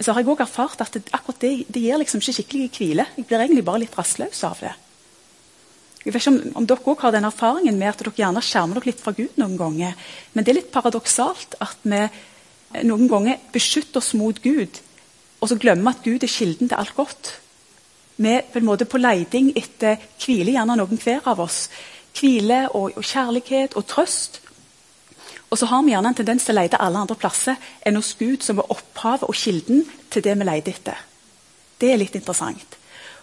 Så 0.00 0.12
har 0.12 0.20
jeg 0.20 0.30
òg 0.32 0.42
erfart 0.42 0.80
at 0.82 0.96
det, 0.96 1.06
akkurat 1.14 1.40
det, 1.44 1.52
det 1.70 1.82
gir 1.84 2.00
liksom 2.00 2.22
ikke 2.22 2.34
skikkelig 2.38 2.70
hvile. 2.74 3.06
Jeg 3.16 3.28
blir 3.28 3.44
egentlig 3.44 3.64
bare 3.66 3.84
litt 3.84 3.94
rastløs 3.98 4.42
av 4.46 4.58
det. 4.64 4.72
Jeg 6.04 6.12
vet 6.12 6.20
ikke 6.20 6.32
om, 6.34 6.40
om 6.60 6.66
dere 6.68 6.82
også 6.82 7.06
har 7.06 7.14
den 7.14 7.28
erfaringen 7.28 7.78
med 7.80 7.92
at 7.92 8.02
dere 8.02 8.12
gjerne 8.18 8.42
skjermer 8.44 8.80
dere 8.80 8.90
litt 8.90 9.00
fra 9.00 9.14
Gud 9.16 9.38
noen 9.40 9.54
ganger. 9.56 9.94
Men 10.34 10.44
det 10.44 10.52
er 10.52 10.58
litt 10.58 10.74
paradoksalt 10.74 11.56
at 11.64 11.86
vi 11.86 12.02
noen 12.84 13.08
ganger 13.08 13.40
beskytter 13.54 14.02
oss 14.02 14.12
mot 14.18 14.40
Gud, 14.42 14.80
og 15.40 15.50
så 15.50 15.58
glemmer 15.60 15.94
at 15.94 16.04
Gud 16.04 16.24
er 16.24 16.32
kilden 16.32 16.68
til 16.68 16.76
alt 16.76 16.94
godt. 16.96 17.32
Vi 18.16 18.30
er 18.30 18.44
på 18.50 18.60
en 18.60 18.68
måte 18.68 18.86
på 18.86 19.00
leiding 19.00 19.52
etter 19.58 19.98
hvile, 20.22 20.54
gjerne 20.54 20.76
noen 20.78 21.00
hver 21.00 21.24
av 21.30 21.40
oss. 21.44 21.68
Hvile 22.14 22.66
og, 22.70 22.94
og 22.98 23.04
kjærlighet 23.04 23.74
og 23.78 23.86
trøst. 23.90 24.40
Og 25.54 25.58
så 25.60 25.68
har 25.70 25.84
vi 25.86 25.92
gjerne 25.92 26.10
en 26.10 26.16
tendens 26.18 26.42
til 26.42 26.50
å 26.50 26.58
lete 26.58 26.80
alle 26.82 26.98
andre 27.04 27.14
plasser 27.14 27.60
enn 27.86 27.94
hos 27.94 28.16
Gud, 28.18 28.42
som 28.42 28.58
er 28.58 28.72
opphavet 28.74 29.28
og 29.28 29.36
kilden 29.38 29.84
til 30.10 30.24
det 30.26 30.34
vi 30.34 30.48
leter 30.48 30.74
etter. 30.74 31.04
Det 31.78 31.92
er 31.92 32.00
litt 32.00 32.16
interessant. 32.18 32.74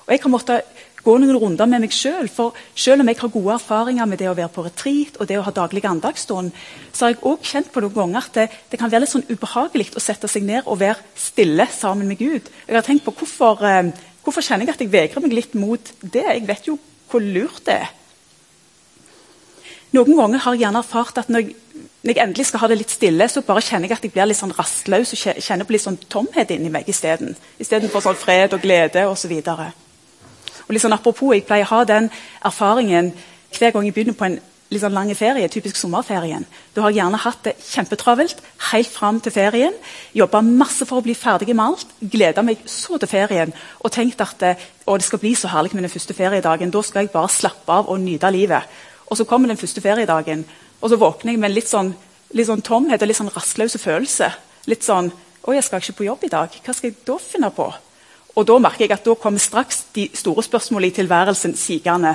Og 0.06 0.14
jeg 0.14 0.22
har 0.24 0.32
måttet 0.32 0.80
gå 1.04 1.16
noen 1.20 1.40
runder 1.42 1.68
med 1.68 1.84
meg 1.84 1.92
sjøl. 1.92 2.30
For 2.32 2.56
selv 2.72 3.04
om 3.04 3.12
jeg 3.12 3.20
har 3.20 3.34
gode 3.34 3.58
erfaringer 3.58 4.08
med 4.08 4.22
det 4.22 4.30
å 4.32 4.38
være 4.38 4.54
på 4.56 4.64
retreat 4.64 5.20
og 5.20 5.28
det 5.28 5.42
å 5.42 5.44
ha 5.44 5.54
daglig 5.58 5.84
andagsstund, 5.90 6.56
så 6.96 7.06
har 7.10 7.16
jeg 7.18 7.24
òg 7.28 7.52
kjent 7.52 7.72
på 7.74 7.84
noen 7.84 7.98
ganger 7.98 8.24
at 8.24 8.40
det, 8.40 8.48
det, 8.72 8.80
kan 8.80 8.94
være 8.94 9.04
litt 9.04 9.14
sånn 9.18 9.28
ubehagelig 9.28 9.90
å 10.00 10.04
sette 10.08 10.32
seg 10.32 10.48
ned 10.48 10.64
og 10.72 10.80
være 10.86 11.04
stille 11.20 11.68
sammen 11.76 12.08
med 12.08 12.22
Gud. 12.22 12.48
Jeg 12.68 12.80
har 12.80 12.88
tenkt 12.88 13.10
på 13.10 13.16
hvorfor, 13.20 13.66
eh, 13.68 13.92
hvorfor 14.24 14.46
kjenner 14.46 14.70
jeg 14.70 14.78
at 14.78 14.86
jeg 14.86 14.94
vegrer 14.94 15.26
meg 15.26 15.36
litt 15.36 15.58
mot 15.60 15.94
det? 16.00 16.28
Jeg 16.30 16.48
vet 16.48 16.72
jo 16.72 16.80
hvor 17.12 17.24
lurt 17.24 17.66
det 17.68 17.82
er. 17.82 17.98
Noen 19.92 20.16
ganger 20.16 20.46
har 20.46 20.56
jeg 20.56 20.64
gjerne 20.64 20.80
erfart 20.80 21.18
at 21.20 21.32
når 21.32 21.50
jeg, 21.50 21.58
når 22.02 22.16
jeg 22.16 22.24
endelig 22.24 22.46
skal 22.50 22.64
ha 22.64 22.68
det 22.72 22.80
litt 22.80 22.94
stille, 22.94 23.28
så 23.30 23.44
bare 23.46 23.62
kjenner 23.62 23.86
jeg 23.86 24.00
at 24.00 24.06
jeg 24.08 24.14
blir 24.16 24.26
litt 24.26 24.40
sånn 24.40 24.56
rastløs 24.58 25.12
og 25.14 25.42
kjenner 25.46 25.68
på 25.70 25.76
litt 25.76 25.84
sånn 25.84 26.00
tomhet 26.10 26.50
inni 26.54 26.72
meg 26.74 26.88
isteden. 26.90 27.36
Istedenfor 27.62 28.02
sånn 28.02 28.18
fred 28.18 28.56
og 28.58 28.64
glede 28.64 29.04
osv. 29.06 29.36
Og 29.38 30.74
litt 30.74 30.82
sånn 30.82 30.98
apropos, 30.98 31.36
Jeg 31.36 31.46
pleier 31.46 31.68
å 31.70 31.76
ha 31.76 31.84
den 31.86 32.10
erfaringen 32.44 33.14
hver 33.52 33.72
gang 33.72 33.86
jeg 33.86 33.94
begynner 33.94 34.18
på 34.18 34.26
en 34.26 34.40
litt 34.72 34.82
sånn 34.82 34.96
lang 34.96 35.12
ferie, 35.14 35.50
typisk 35.52 35.76
sommerferien. 35.76 36.46
Da 36.74 36.82
har 36.82 36.90
jeg 36.90 37.02
gjerne 37.02 37.20
hatt 37.20 37.44
det 37.44 37.54
kjempetravelt 37.60 38.42
helt 38.72 38.90
fram 38.90 39.20
til 39.20 39.36
ferien. 39.36 39.74
Jobba 40.16 40.42
masse 40.42 40.88
for 40.88 41.02
å 41.02 41.06
bli 41.06 41.14
ferdig 41.14 41.54
med 41.54 41.66
alt. 41.66 41.92
Gleda 42.00 42.42
meg 42.42 42.64
så 42.66 42.98
til 42.98 43.12
ferien 43.12 43.52
og 43.84 43.92
tenkt 43.92 44.24
at 44.24 44.40
det, 44.40 44.56
å, 44.88 44.96
det 44.96 45.06
skal 45.06 45.20
bli 45.20 45.36
så 45.36 45.52
herlig 45.52 45.76
med 45.76 45.84
den 45.84 45.94
første 45.94 46.16
feriedagen. 46.16 46.72
Da 46.72 46.82
skal 46.82 47.06
jeg 47.06 47.14
bare 47.14 47.30
slappe 47.30 47.78
av 47.82 47.92
og 47.92 48.00
nyte 48.00 48.32
livet. 48.32 48.80
Og 49.12 49.20
så 49.20 49.28
kommer 49.28 49.52
den 49.52 49.60
første 49.60 49.84
feriedagen, 49.84 50.46
og 50.82 50.90
så 50.90 50.98
våkner 51.00 51.36
jeg 51.36 51.42
med 51.42 51.54
litt 51.54 51.70
sånn, 51.70 51.94
litt 52.36 52.50
sånn 52.50 52.64
tomhet 52.66 53.02
og 53.02 53.10
litt 53.10 53.20
sånn 53.20 53.32
rastløse 53.34 53.82
følelse. 53.82 54.32
Litt 54.72 54.88
sånn 54.88 55.12
Å, 55.42 55.56
jeg 55.56 55.66
skal 55.66 55.82
ikke 55.82 55.96
på 55.98 56.06
jobb 56.06 56.26
i 56.28 56.30
dag. 56.30 56.54
Hva 56.62 56.74
skal 56.78 56.92
jeg 56.92 57.00
da 57.02 57.16
finne 57.18 57.48
på? 57.50 57.64
Og 58.38 58.46
da 58.46 58.60
merker 58.62 58.84
jeg 58.86 58.94
at 58.94 59.08
da 59.08 59.16
kommer 59.18 59.42
straks 59.42 59.88
de 59.96 60.04
store 60.14 60.44
spørsmålene 60.46 60.92
i 60.92 60.94
tilværelsen 61.00 61.56
sigende. 61.58 62.12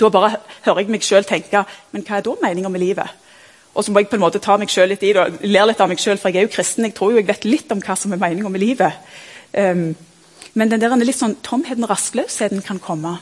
Da 0.00 0.10
bare 0.10 0.32
hører 0.64 0.80
jeg 0.82 0.90
meg 0.90 1.06
sjøl 1.06 1.28
tenke 1.28 1.62
men 1.92 2.02
hva 2.02 2.18
er 2.18 2.26
da 2.26 2.34
meninga 2.42 2.72
med 2.74 2.82
livet? 2.82 3.14
Og 3.70 3.86
så 3.86 3.94
må 3.94 4.02
jeg 4.02 4.10
på 4.10 4.18
en 4.18 4.24
måte 4.24 4.42
ta 4.42 4.56
meg 4.58 4.70
selv 4.72 4.90
litt 4.90 5.06
i 5.06 5.12
det, 5.14 5.22
og 5.22 5.46
ler 5.46 5.70
litt 5.70 5.80
av 5.80 5.88
meg 5.92 6.02
sjøl, 6.02 6.18
for 6.18 6.34
jeg 6.34 6.42
er 6.42 6.48
jo 6.48 6.54
kristen. 6.56 6.88
Jeg 6.88 6.96
tror 6.98 7.12
jo 7.12 7.20
jeg 7.20 7.28
vet 7.30 7.46
litt 7.46 7.70
om 7.70 7.82
hva 7.84 7.94
som 7.96 8.12
er 8.12 8.18
meninga 8.18 8.50
med 8.50 8.64
livet. 8.64 8.98
Um, 9.54 9.92
men 10.58 10.72
den 10.72 10.82
der 10.82 10.96
litt 10.98 11.18
sånn 11.20 11.38
tomheten 11.46 11.86
og 11.86 11.92
rastløsheten 11.92 12.64
kan 12.66 12.82
komme. 12.82 13.20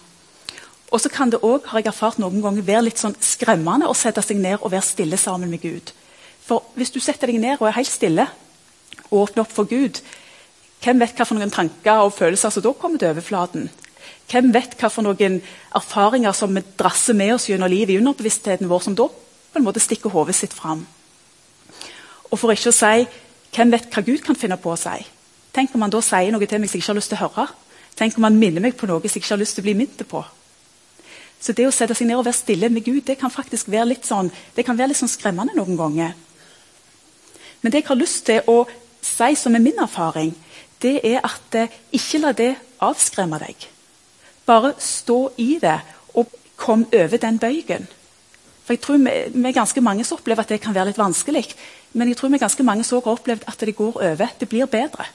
Og 0.89 1.01
så 1.03 1.11
kan 1.13 1.31
det 1.31 1.43
òg, 1.45 1.67
har 1.69 1.83
jeg 1.83 1.91
erfart 1.91 2.21
noen 2.21 2.41
ganger, 2.43 2.65
være 2.65 2.87
litt 2.87 3.01
sånn 3.01 3.17
skremmende 3.21 3.89
å 3.89 3.97
sette 3.97 4.23
seg 4.25 4.41
ned 4.41 4.63
og 4.63 4.73
være 4.73 4.87
stille 4.87 5.19
sammen 5.21 5.51
med 5.53 5.61
Gud. 5.61 5.93
For 6.49 6.65
hvis 6.79 6.95
du 6.95 7.01
setter 7.05 7.29
deg 7.29 7.41
ned 7.43 7.59
og 7.59 7.69
er 7.69 7.77
helt 7.77 7.93
stille, 7.93 8.25
og 9.11 9.27
åpner 9.27 9.45
opp 9.45 9.53
for 9.53 9.69
Gud, 9.69 10.01
hvem 10.83 11.03
vet 11.03 11.19
hva 11.19 11.27
for 11.27 11.37
noen 11.37 11.53
tanker 11.53 12.05
og 12.07 12.15
følelser 12.17 12.55
som 12.55 12.65
da 12.65 12.73
kommer 12.73 13.01
til 13.01 13.13
overflaten? 13.13 13.69
Hvem 14.29 14.53
vet 14.55 14.77
hva 14.79 14.91
for 14.93 15.05
noen 15.05 15.41
erfaringer 15.77 16.37
som 16.37 16.55
vi 16.55 16.63
drasser 16.81 17.17
med 17.17 17.35
oss 17.35 17.49
gjennom 17.51 17.71
livet 17.73 17.95
i 17.97 18.01
underbevisstheten 18.01 18.69
vår, 18.71 18.85
som 18.87 18.97
da 18.97 19.09
på 19.09 19.61
en 19.61 19.67
måte 19.67 19.83
stikker 19.83 20.13
hodet 20.13 20.37
sitt 20.39 20.57
fram? 20.57 20.87
Og 22.29 22.37
for 22.37 22.53
ikke 22.53 22.73
å 22.73 22.77
si 22.77 23.09
hvem 23.57 23.73
vet 23.73 23.89
hva 23.93 24.05
Gud 24.05 24.21
kan 24.25 24.37
finne 24.37 24.61
på 24.61 24.73
å 24.73 24.81
si? 24.81 24.99
Tenk 25.57 25.73
om 25.75 25.85
han 25.85 25.93
da 25.93 26.01
sier 26.05 26.33
noe 26.33 26.47
til 26.47 26.61
meg 26.61 26.71
som 26.71 26.79
jeg 26.79 26.85
ikke 26.85 26.93
har 26.93 27.01
lyst 27.01 27.13
til 27.13 27.19
å 27.19 27.25
høre? 27.27 27.49
Tenk 27.99 28.19
om 28.19 28.29
han 28.29 28.37
minner 28.39 28.63
meg 28.63 28.77
på 28.79 28.87
noe 28.87 29.01
som 29.01 29.17
jeg 29.17 29.25
ikke 29.25 29.35
har 29.35 29.41
lyst 29.43 29.57
til 29.59 29.65
å 29.65 29.69
bli 29.69 29.79
minnet 29.81 30.05
på? 30.09 30.23
Så 31.41 31.55
det 31.55 31.69
å 31.69 31.75
sette 31.75 31.95
seg 31.95 32.09
ned 32.09 32.19
og 32.19 32.27
være 32.27 32.41
stille 32.41 32.71
med 32.73 32.85
Gud 32.87 33.05
det 33.07 33.19
kan 33.21 33.31
faktisk 33.31 33.71
være 33.71 33.93
litt 33.93 34.09
sånn, 34.09 34.31
det 34.57 34.65
kan 34.67 34.79
være 34.79 34.93
litt 34.93 35.01
sånn 35.01 35.13
skremmende 35.13 35.55
noen 35.57 35.79
ganger. 35.79 36.17
Men 37.63 37.73
det 37.73 37.83
jeg 37.83 37.89
har 37.91 37.99
lyst 37.99 38.25
til 38.27 38.51
å 38.51 38.63
si 39.03 39.35
som 39.39 39.55
er 39.55 39.63
min 39.63 39.79
erfaring, 39.83 40.33
det 40.83 40.99
er 41.07 41.23
at 41.27 41.59
eh, 41.59 41.75
ikke 41.95 42.21
la 42.23 42.33
det 42.37 42.53
avskremme 42.85 43.39
deg. 43.43 43.69
Bare 44.47 44.75
stå 44.83 45.19
i 45.43 45.59
det 45.63 45.79
og 46.15 46.31
kom 46.59 46.87
over 46.95 47.23
den 47.23 47.39
bøygen. 47.39 47.87
For 48.65 48.77
jeg 48.77 48.83
tror 48.85 48.99
vi, 49.01 49.15
vi 49.33 49.49
er 49.49 49.57
ganske 49.57 49.81
mange 49.81 50.05
som 50.05 50.19
opplever 50.19 50.45
at 50.45 50.51
det 50.53 50.61
kan 50.63 50.75
være 50.75 50.91
litt 50.91 51.01
vanskelig. 51.01 51.47
Men 51.97 52.11
jeg 52.11 52.19
tror 52.19 52.31
vi 52.31 52.39
er 52.39 52.45
ganske 52.45 52.67
mange 52.67 52.85
som 52.85 53.01
har 53.01 53.15
opplevd 53.15 53.47
at 53.49 53.65
det 53.65 53.77
går 53.79 53.97
over. 53.97 54.35
Det 54.41 54.49
blir 54.49 54.71
bedre. 54.71 55.07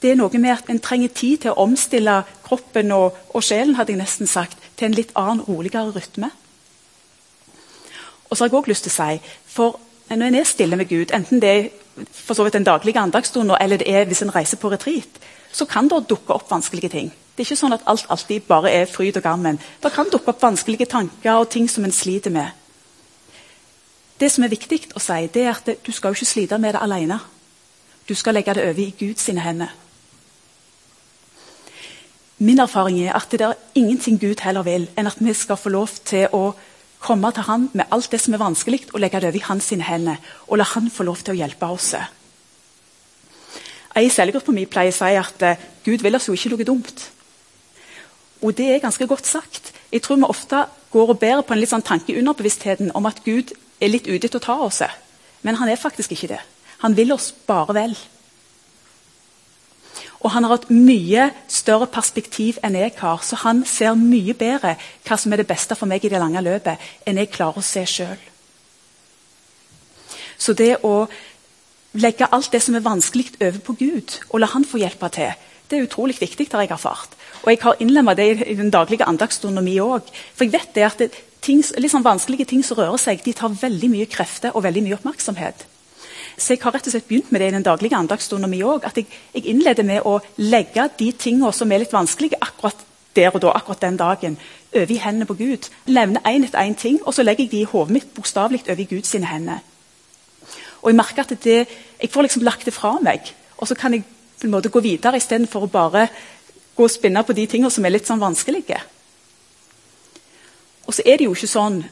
Det 0.00 0.10
er 0.10 0.16
noe 0.16 0.38
med 0.40 0.54
at 0.54 0.70
En 0.72 0.80
trenger 0.80 1.12
tid 1.12 1.42
til 1.42 1.52
å 1.52 1.66
omstille 1.66 2.22
kroppen 2.46 2.92
og, 2.96 3.18
og 3.34 3.44
sjelen 3.44 3.76
hadde 3.76 3.92
jeg 3.92 4.00
nesten 4.00 4.30
sagt, 4.30 4.56
til 4.80 4.88
en 4.88 4.96
litt 4.96 5.12
annen, 5.18 5.44
roligere 5.44 5.92
rytme. 5.92 6.30
Og 8.30 8.36
så 8.36 8.44
har 8.44 8.48
jeg 8.48 8.58
også 8.58 8.72
lyst 8.72 8.86
til 8.88 8.94
å 8.94 8.98
si, 8.98 9.36
for 9.46 9.80
Når 10.10 10.26
en 10.26 10.34
er 10.34 10.44
stille 10.44 10.76
med 10.76 10.88
Gud, 10.90 11.12
enten 11.14 11.38
det 11.38 11.48
er 11.48 11.68
for 12.10 12.34
så 12.34 12.42
vidt 12.42 12.56
den 12.56 12.64
daglige 12.66 12.98
andagsstunden, 12.98 13.56
eller 13.60 13.76
det 13.76 13.86
er 13.94 14.04
hvis 14.04 14.22
en 14.22 14.34
reiser 14.34 14.56
på 14.56 14.70
retreat, 14.72 15.20
så 15.52 15.64
kan 15.64 15.88
det 15.88 16.08
dukke 16.08 16.34
opp 16.34 16.50
vanskelige 16.50 16.88
ting. 16.88 17.12
Det 17.36 17.44
er 17.44 17.46
ikke 17.46 17.60
sånn 17.60 17.76
at 17.76 17.84
alt 17.86 18.06
alltid 18.10 18.42
bare 18.48 18.72
er 18.74 18.88
fryd 18.90 19.16
og 19.16 19.22
gammen. 19.22 19.60
Det 19.82 19.92
kan 19.94 20.10
dukke 20.10 20.32
opp 20.32 20.42
vanskelige 20.42 20.90
tanker 20.90 21.38
og 21.38 21.48
ting 21.50 21.70
som 21.70 21.84
en 21.84 21.94
sliter 21.94 22.30
med. 22.30 22.50
Det 24.20 24.32
som 24.32 24.44
er 24.44 24.50
viktig 24.50 24.80
å 24.94 25.00
si, 25.00 25.28
det 25.30 25.44
er 25.44 25.54
at 25.54 25.70
du 25.86 25.92
skal 25.92 26.16
ikke 26.16 26.26
slite 26.26 26.58
med 26.58 26.74
det 26.74 26.82
alene. 26.82 27.20
Du 28.08 28.14
skal 28.14 28.34
legge 28.34 28.54
det 28.54 28.66
over 28.66 28.82
i 28.82 28.94
Guds 28.98 29.26
hender. 29.26 29.70
Min 32.40 32.58
erfaring 32.58 33.02
er 33.04 33.12
at 33.18 33.28
det 33.32 33.42
er 33.44 33.58
ingenting 33.76 34.16
Gud 34.20 34.40
heller 34.40 34.64
vil 34.64 34.86
enn 34.96 35.08
at 35.10 35.18
vi 35.20 35.32
skal 35.36 35.58
få 35.60 35.68
lov 35.68 35.90
til 36.08 36.32
å 36.32 36.54
komme 37.00 37.28
til 37.36 37.44
han 37.44 37.66
med 37.76 37.92
alt 37.92 38.08
det 38.12 38.20
som 38.20 38.34
er 38.34 38.40
vanskelig, 38.40 38.86
og 38.94 39.00
legge 39.00 39.20
det 39.20 39.28
over 39.28 39.36
i 39.36 39.44
hans 39.44 39.68
hender. 39.68 40.16
Og 40.48 40.56
la 40.56 40.64
han 40.64 40.88
få 40.90 41.04
lov 41.04 41.20
til 41.20 41.34
å 41.34 41.40
hjelpe 41.40 41.68
oss. 41.68 41.94
Ei 43.96 44.08
cellegruppe 44.08 44.54
mi 44.56 44.64
pleier 44.70 44.92
å 44.92 44.96
si 44.96 45.16
at 45.18 45.44
uh, 45.44 45.66
Gud 45.84 46.04
vil 46.04 46.16
oss 46.16 46.28
jo 46.28 46.36
ikke 46.36 46.52
noe 46.54 46.64
dumt. 46.64 47.02
Og 48.40 48.56
det 48.56 48.70
er 48.72 48.80
ganske 48.80 49.06
godt 49.06 49.26
sagt. 49.28 49.72
Jeg 49.92 50.00
tror 50.02 50.16
vi 50.16 50.28
ofte 50.28 50.62
går 50.92 51.12
og 51.12 51.20
bærer 51.20 51.42
på 51.44 51.52
en 51.52 51.60
litt 51.60 51.72
sånn 51.72 51.84
tanke 51.84 52.14
i 52.14 52.20
underbevisstheten 52.22 52.94
om 52.96 53.08
at 53.10 53.20
Gud 53.26 53.52
er 53.80 53.92
litt 53.92 54.08
ute 54.08 54.30
etter 54.30 54.40
å 54.40 54.46
ta 54.46 54.56
oss. 54.64 54.80
Men 55.42 55.60
han 55.60 55.68
er 55.68 55.80
faktisk 55.80 56.16
ikke 56.16 56.32
det. 56.32 56.40
Han 56.80 56.96
vil 56.96 57.12
oss 57.12 57.34
bare 57.46 57.76
vel. 57.76 57.98
Og 60.20 60.34
han 60.34 60.44
har 60.44 60.58
et 60.58 60.70
mye 60.72 61.30
større 61.48 61.88
perspektiv 61.88 62.58
enn 62.64 62.76
jeg 62.76 62.92
har, 62.98 63.22
så 63.24 63.38
han 63.40 63.62
ser 63.64 63.96
mye 63.96 64.34
bedre 64.36 64.74
hva 65.06 65.16
som 65.16 65.32
er 65.32 65.40
det 65.40 65.48
beste 65.48 65.76
for 65.78 65.88
meg 65.88 66.04
i 66.04 66.10
det 66.12 66.20
lange 66.20 66.42
løpet, 66.44 66.80
enn 67.08 67.20
jeg 67.20 67.32
klarer 67.32 67.60
å 67.60 67.64
se 67.64 67.86
sjøl. 67.88 68.26
Så 70.40 70.52
det 70.56 70.76
å 70.84 71.06
legge 72.00 72.28
alt 72.32 72.52
det 72.52 72.60
som 72.64 72.76
er 72.76 72.84
vanskelig, 72.84 73.32
over 73.40 73.62
på 73.64 73.76
Gud, 73.80 74.20
og 74.30 74.40
la 74.40 74.46
Han 74.52 74.64
få 74.64 74.78
hjelpe 74.78 75.08
til, 75.08 75.32
det 75.70 75.78
er 75.78 75.86
utrolig 75.86 76.20
viktig. 76.20 76.48
har 76.52 76.60
jeg 76.62 76.70
erfart. 76.70 77.10
Og 77.42 77.50
jeg 77.50 77.58
har 77.62 77.76
innlemmet 77.80 78.16
det 78.16 78.48
i 78.48 78.54
den 78.54 78.70
daglige 78.70 79.06
andagsstunden 79.06 79.64
min 79.64 79.80
òg. 79.80 80.02
For 80.34 80.44
jeg 80.44 80.52
vet 80.52 80.74
det 80.74 80.82
at 80.82 80.98
det, 80.98 81.10
ting, 81.40 81.62
liksom 81.78 82.04
vanskelige 82.04 82.44
ting 82.44 82.64
som 82.64 82.76
rører 82.76 82.98
seg, 82.98 83.22
de 83.24 83.32
tar 83.32 83.48
veldig 83.48 83.90
mye 83.90 84.06
krefter 84.06 84.50
og 84.54 84.64
veldig 84.64 84.82
mye 84.82 84.94
oppmerksomhet. 84.98 85.66
Så 86.40 86.54
jeg 86.54 86.62
har 86.62 86.72
rett 86.72 86.86
og 86.88 86.94
slett 86.94 87.08
begynt 87.08 87.32
med 87.32 87.42
det 87.42 87.50
i 87.50 87.52
den 87.52 87.64
daglige 87.66 87.96
andagsstunden 87.98 88.48
min 88.50 88.64
òg. 88.64 88.86
At 88.88 88.96
jeg, 88.96 89.06
jeg, 89.34 89.44
innleder 89.52 89.84
med 89.84 90.06
å 90.08 90.18
legge 90.40 90.86
de 90.98 91.10
tingene 91.12 91.52
som 91.52 91.72
er 91.72 91.82
litt 91.82 91.92
vanskelige 91.92 92.40
akkurat 92.40 92.86
der 93.16 93.34
og 93.34 93.42
da, 93.42 93.50
akkurat 93.58 93.82
den 93.82 93.98
dagen, 93.98 94.38
over 94.72 94.94
i 94.94 95.00
hendene 95.02 95.26
på 95.28 95.36
Gud. 95.36 95.68
Nevner 95.90 96.24
én 96.30 96.46
etter 96.46 96.62
én 96.62 96.76
ting, 96.78 97.00
og 97.04 97.12
så 97.14 97.26
legger 97.26 97.44
jeg 97.44 97.52
de 97.52 97.60
i 97.64 97.68
hodet 97.68 97.96
mitt 97.96 98.14
bokstavelig 98.14 98.62
over 98.68 98.80
i 98.80 98.88
Guds 98.88 99.12
hender. 99.12 99.58
Og 100.82 100.90
Jeg 100.90 100.96
merker 100.96 101.22
at 101.22 101.44
det, 101.44 101.68
jeg 102.00 102.10
får 102.10 102.22
liksom 102.22 102.42
lagt 102.42 102.64
det 102.64 102.74
fra 102.74 102.96
meg, 103.02 103.34
og 103.58 103.68
så 103.68 103.74
kan 103.74 103.92
jeg 103.92 104.04
på 104.40 104.46
en 104.46 104.54
måte 104.54 104.72
gå 104.72 104.80
videre 104.80 105.16
istedenfor 105.16 105.66
å 105.66 105.72
bare 105.72 106.06
gå 106.76 106.86
og 106.86 106.90
spinne 106.90 107.22
på 107.26 107.36
de 107.36 107.46
tingene 107.46 107.70
som 107.70 107.84
er 107.84 107.92
litt 107.92 108.08
sånn 108.08 108.22
vanskelige. 108.22 108.78
Og 110.86 110.94
så 110.94 111.02
er 111.04 111.18
det 111.18 111.26
jo 111.26 111.34
ikke 111.34 111.50
sånn 111.50 111.82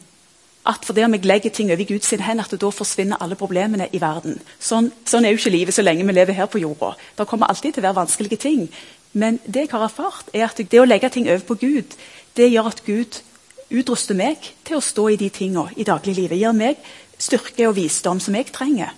at 0.67 0.85
fordi 0.85 1.05
om 1.05 1.15
jeg 1.15 1.25
legger 1.25 1.51
ting 1.51 1.71
over 1.73 1.81
i 1.81 1.89
Guds 1.89 2.11
hender, 2.11 2.45
at 2.45 2.61
da 2.61 2.71
forsvinner 2.71 3.23
alle 3.23 3.39
problemene 3.39 3.89
i 3.93 4.01
verden. 4.01 4.41
Sånn, 4.61 4.91
sånn, 5.07 5.25
er 5.25 5.33
jo 5.33 5.41
ikke 5.41 5.55
livet 5.55 5.75
så 5.75 5.83
lenge 5.83 6.05
vi 6.07 6.13
lever 6.13 6.37
her 6.37 6.51
på 6.51 6.61
jorda. 6.61 6.93
Det 7.17 7.27
kommer 7.27 7.49
alltid 7.49 7.75
til 7.75 7.85
å 7.85 7.89
være 7.89 8.01
vanskelige 8.03 8.41
ting. 8.43 8.69
Men 9.13 9.41
det 9.47 9.67
jeg 9.67 9.73
har 9.73 9.87
erfart, 9.87 10.29
er 10.35 10.45
at 10.49 10.59
det 10.59 10.81
å 10.81 10.87
legge 10.89 11.09
ting 11.09 11.29
over 11.29 11.45
på 11.49 11.57
Gud, 11.63 11.97
det 12.37 12.51
gjør 12.51 12.71
at 12.73 12.85
Gud 12.85 13.23
utruster 13.71 14.17
meg 14.17 14.53
til 14.65 14.79
å 14.79 14.85
stå 14.85 15.09
i 15.13 15.21
de 15.21 15.31
tingene 15.33 15.73
i 15.77 15.87
dagliglivet. 15.89 16.39
Gir 16.39 16.57
meg 16.57 16.83
styrke 17.19 17.69
og 17.69 17.77
visdom 17.79 18.21
som 18.21 18.37
jeg 18.37 18.53
trenger. 18.53 18.93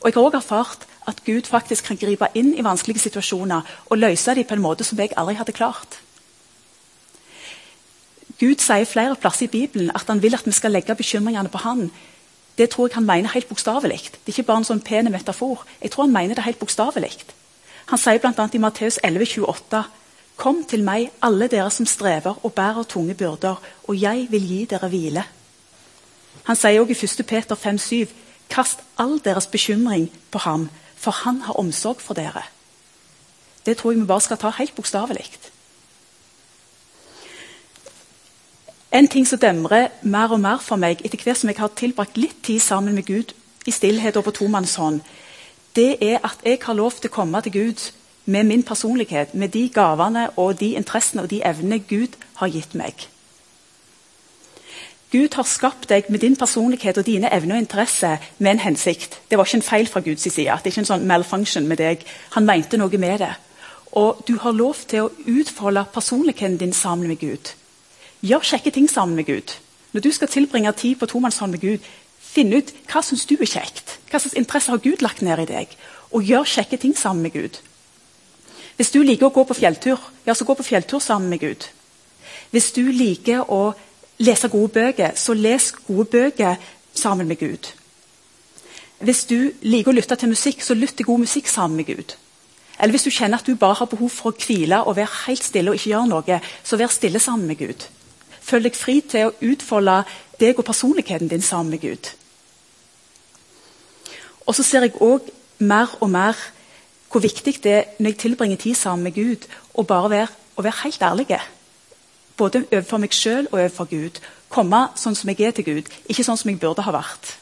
Og 0.00 0.10
Jeg 0.10 0.14
har 0.14 0.24
også 0.24 0.36
erfart 0.36 0.86
at 1.08 1.24
Gud 1.24 1.48
faktisk 1.48 1.84
kan 1.88 1.96
gripe 2.00 2.28
inn 2.34 2.54
i 2.54 2.64
vanskelige 2.64 3.06
situasjoner 3.08 3.62
og 3.90 3.98
løse 3.98 4.34
dem 4.34 4.44
på 4.44 4.56
en 4.56 4.64
måte 4.64 4.84
som 4.84 4.98
jeg 4.98 5.12
aldri 5.16 5.34
hadde 5.34 5.52
klart. 5.56 6.03
Gud 8.44 8.60
sier 8.60 8.84
flere 8.84 9.16
plasser 9.16 9.46
i 9.46 9.52
Bibelen 9.52 9.92
at 9.94 10.04
han 10.10 10.20
vil 10.22 10.34
at 10.36 10.44
vi 10.44 10.52
skal 10.52 10.74
legge 10.74 10.94
bekymringene 10.94 11.48
på 11.48 11.62
han. 11.64 11.86
Det 12.58 12.68
tror 12.70 12.88
jeg 12.88 12.98
han 12.98 13.06
mener 13.06 13.32
helt 13.32 13.48
bokstavelig. 13.48 14.00
Det 14.12 14.28
er 14.28 14.34
ikke 14.36 14.48
bare 14.50 14.60
en 14.60 14.66
sånn 14.68 14.82
pen 14.84 15.08
metafor. 15.12 15.62
Jeg 15.80 15.94
tror 15.94 16.04
han 16.04 16.12
mener 16.12 16.36
det 16.36 16.44
helt 16.44 16.60
bokstavelig. 16.60 17.14
Han 17.88 18.00
sier 18.00 18.20
bl.a. 18.20 18.48
i 18.52 18.60
Matteus 18.60 18.98
11,28.: 19.00 19.80
Kom 20.36 20.60
til 20.68 20.84
meg, 20.84 21.08
alle 21.22 21.48
dere 21.48 21.70
som 21.70 21.88
strever 21.88 22.36
og 22.42 22.52
bærer 22.52 22.84
tunge 22.84 23.14
byrder, 23.14 23.64
og 23.88 24.00
jeg 24.00 24.26
vil 24.30 24.46
gi 24.48 24.60
dere 24.74 24.92
hvile. 24.92 25.24
Han 26.44 26.56
sier 26.56 26.84
også 26.84 26.92
i 26.92 27.22
1. 27.22 27.26
Peter 27.26 27.56
5,7.: 27.56 28.12
Kast 28.50 28.84
all 28.98 29.18
deres 29.24 29.46
bekymring 29.46 30.10
på 30.30 30.38
ham, 30.38 30.68
for 30.96 31.16
han 31.24 31.40
har 31.48 31.56
omsorg 31.56 32.00
for 32.00 32.14
dere. 32.14 32.44
Det 33.66 33.76
tror 33.76 33.92
jeg 33.92 34.00
vi 34.00 34.06
bare 34.06 34.20
skal 34.20 34.36
ta 34.36 34.52
helt 34.58 34.74
bokstavelig. 34.74 35.30
En 38.94 39.08
ting 39.08 39.26
som 39.26 39.38
demrer 39.38 39.88
mer 40.02 40.30
og 40.30 40.38
mer 40.40 40.60
for 40.62 40.78
meg 40.78 41.00
etter 41.02 41.18
hvert 41.18 41.40
som 41.40 41.50
jeg 41.50 41.58
har 41.58 41.72
tilbrakt 41.74 42.18
litt 42.20 42.36
tid 42.46 42.60
sammen 42.62 42.94
med 42.94 43.08
Gud 43.08 43.32
i 43.66 43.72
stillhet 43.74 44.14
og 44.16 44.28
på 44.28 44.34
tomannshånd, 44.38 45.00
det 45.74 45.96
er 45.98 46.20
at 46.22 46.44
jeg 46.46 46.60
har 46.62 46.76
lov 46.78 47.00
til 47.00 47.10
å 47.10 47.14
komme 47.16 47.40
til 47.42 47.56
Gud 47.56 47.88
med 48.30 48.46
min 48.46 48.62
personlighet, 48.62 49.34
med 49.34 49.50
de 49.50 49.64
gavene 49.74 50.28
og 50.36 50.60
de 50.60 50.76
interessene 50.78 51.24
og 51.24 51.30
de 51.32 51.40
evnene 51.42 51.80
Gud 51.82 52.14
har 52.38 52.52
gitt 52.54 52.76
meg. 52.78 53.08
Gud 55.10 55.34
har 55.34 55.46
skapt 55.46 55.88
deg 55.90 56.06
med 56.08 56.22
din 56.22 56.38
personlighet 56.38 56.98
og 56.98 57.06
dine 57.06 57.34
evner 57.34 57.58
og 57.58 57.66
interesser 57.66 58.22
med 58.38 58.50
en 58.50 58.62
hensikt. 58.68 59.18
Det 59.30 59.38
var 59.38 59.44
ikke 59.44 59.58
en 59.58 59.70
feil 59.72 59.90
fra 59.90 60.00
Guds 60.06 60.22
side. 60.22 60.46
Det 60.46 60.70
er 60.70 60.70
ikke 60.70 60.82
en 60.86 60.90
sånn 60.92 61.06
malfunction 61.06 61.66
med 61.66 61.82
deg. 61.82 62.06
Han 62.38 62.46
mente 62.46 62.78
noe 62.78 62.98
med 62.98 63.18
det. 63.26 63.34
Og 63.92 64.22
du 64.28 64.36
har 64.38 64.54
lov 64.54 64.86
til 64.86 65.06
å 65.06 65.12
utfolde 65.26 65.86
personligheten 65.94 66.58
din 66.62 66.72
sammen 66.72 67.10
med 67.10 67.18
Gud. 67.18 67.54
Gjør 68.24 68.46
kjekke 68.48 68.72
ting 68.72 68.88
sammen 68.90 69.18
med 69.18 69.28
Gud. 69.28 69.52
Når 69.92 70.00
du 70.00 70.10
skal 70.12 70.30
tilbringe 70.32 70.72
tid 70.72 70.96
på 70.96 71.06
tomannshånd 71.06 71.52
med 71.52 71.60
Gud, 71.60 71.84
finn 72.18 72.54
ut 72.56 72.72
hva 72.88 73.02
syns 73.04 73.26
du 73.28 73.36
er 73.36 73.50
kjekt. 73.50 73.98
Hva 74.08 74.18
slags 74.22 74.36
interesse 74.38 74.72
har 74.72 74.82
Gud 74.82 75.04
lagt 75.04 75.22
ned 75.22 75.44
i 75.44 75.50
deg? 75.50 75.76
Og 76.10 76.24
gjør 76.24 76.48
kjekke 76.48 76.80
ting 76.80 76.96
sammen 76.98 77.22
med 77.22 77.34
Gud. 77.36 77.60
Hvis 78.76 78.90
du 78.90 79.02
liker 79.04 79.28
å 79.28 79.34
gå 79.34 79.44
på 79.46 79.54
fjelltur, 79.54 80.00
ja, 80.26 80.34
så 80.34 80.46
gå 80.48 80.56
på 80.58 80.66
fjelltur 80.66 81.02
sammen 81.04 81.30
med 81.30 81.44
Gud. 81.44 81.68
Hvis 82.50 82.72
du 82.74 82.82
liker 82.90 83.44
å 83.52 83.74
lese 84.24 84.50
gode 84.50 84.72
bøker, 84.74 85.14
så 85.14 85.34
les 85.34 85.70
gode 85.86 86.08
bøker 86.10 86.56
sammen 86.94 87.28
med 87.28 87.38
Gud. 87.38 87.70
Hvis 89.04 89.24
du 89.30 89.52
liker 89.62 89.92
å 89.92 89.94
lytte 89.94 90.16
til 90.16 90.32
musikk, 90.32 90.62
så 90.62 90.74
lytt 90.74 90.96
til 90.96 91.06
god 91.06 91.26
musikk 91.26 91.50
sammen 91.50 91.76
med 91.76 91.92
Gud. 91.92 92.14
Eller 92.80 92.96
hvis 92.96 93.06
du 93.06 93.12
kjenner 93.14 93.38
at 93.38 93.46
du 93.46 93.54
bare 93.58 93.78
har 93.78 93.90
behov 93.90 94.10
for 94.10 94.32
å 94.32 94.38
hvile 94.38 94.80
og 94.82 94.96
være 94.96 95.26
helt 95.26 95.44
stille 95.44 95.70
og 95.70 95.78
ikke 95.78 95.92
gjøre 95.92 96.10
noe, 96.10 96.40
så 96.64 96.78
vær 96.80 96.90
stille 96.90 97.22
sammen 97.22 97.46
med 97.50 97.60
Gud. 97.60 97.86
Føl 98.44 98.66
deg 98.66 98.76
fri 98.76 98.98
til 99.00 99.30
å 99.30 99.34
utfolde 99.52 100.02
deg 100.40 100.58
og 100.58 100.66
personligheten 100.68 101.30
din 101.30 101.42
sammen 101.42 101.72
med 101.72 101.80
Gud. 101.80 102.10
Og 104.44 104.56
så 104.56 104.62
ser 104.62 104.84
jeg 104.84 104.98
òg 105.00 105.30
mer 105.64 105.94
og 106.00 106.10
mer 106.12 106.38
hvor 107.08 107.22
viktig 107.22 107.60
det 107.62 107.72
er 107.72 107.84
når 107.98 108.10
jeg 108.10 108.18
tilbringer 108.18 108.56
tid 108.56 108.74
sammen 108.74 109.06
med 109.06 109.14
Gud, 109.14 109.46
å 109.74 109.84
bare 109.86 110.10
være, 110.10 110.32
å 110.58 110.62
være 110.66 110.80
helt 110.82 111.02
ærlig. 111.02 111.38
Både 112.36 112.64
overfor 112.72 112.98
meg 112.98 113.14
sjøl 113.14 113.46
og 113.52 113.60
overfor 113.60 113.86
Gud. 113.90 114.18
Komme 114.50 114.88
sånn 114.98 115.14
som 115.14 115.30
jeg 115.30 115.46
er 115.46 115.54
til 115.54 115.68
Gud, 115.68 115.90
ikke 116.10 116.26
sånn 116.26 116.40
som 116.40 116.50
jeg 116.50 116.58
burde 116.58 116.82
ha 116.82 116.94
vært. 116.94 117.36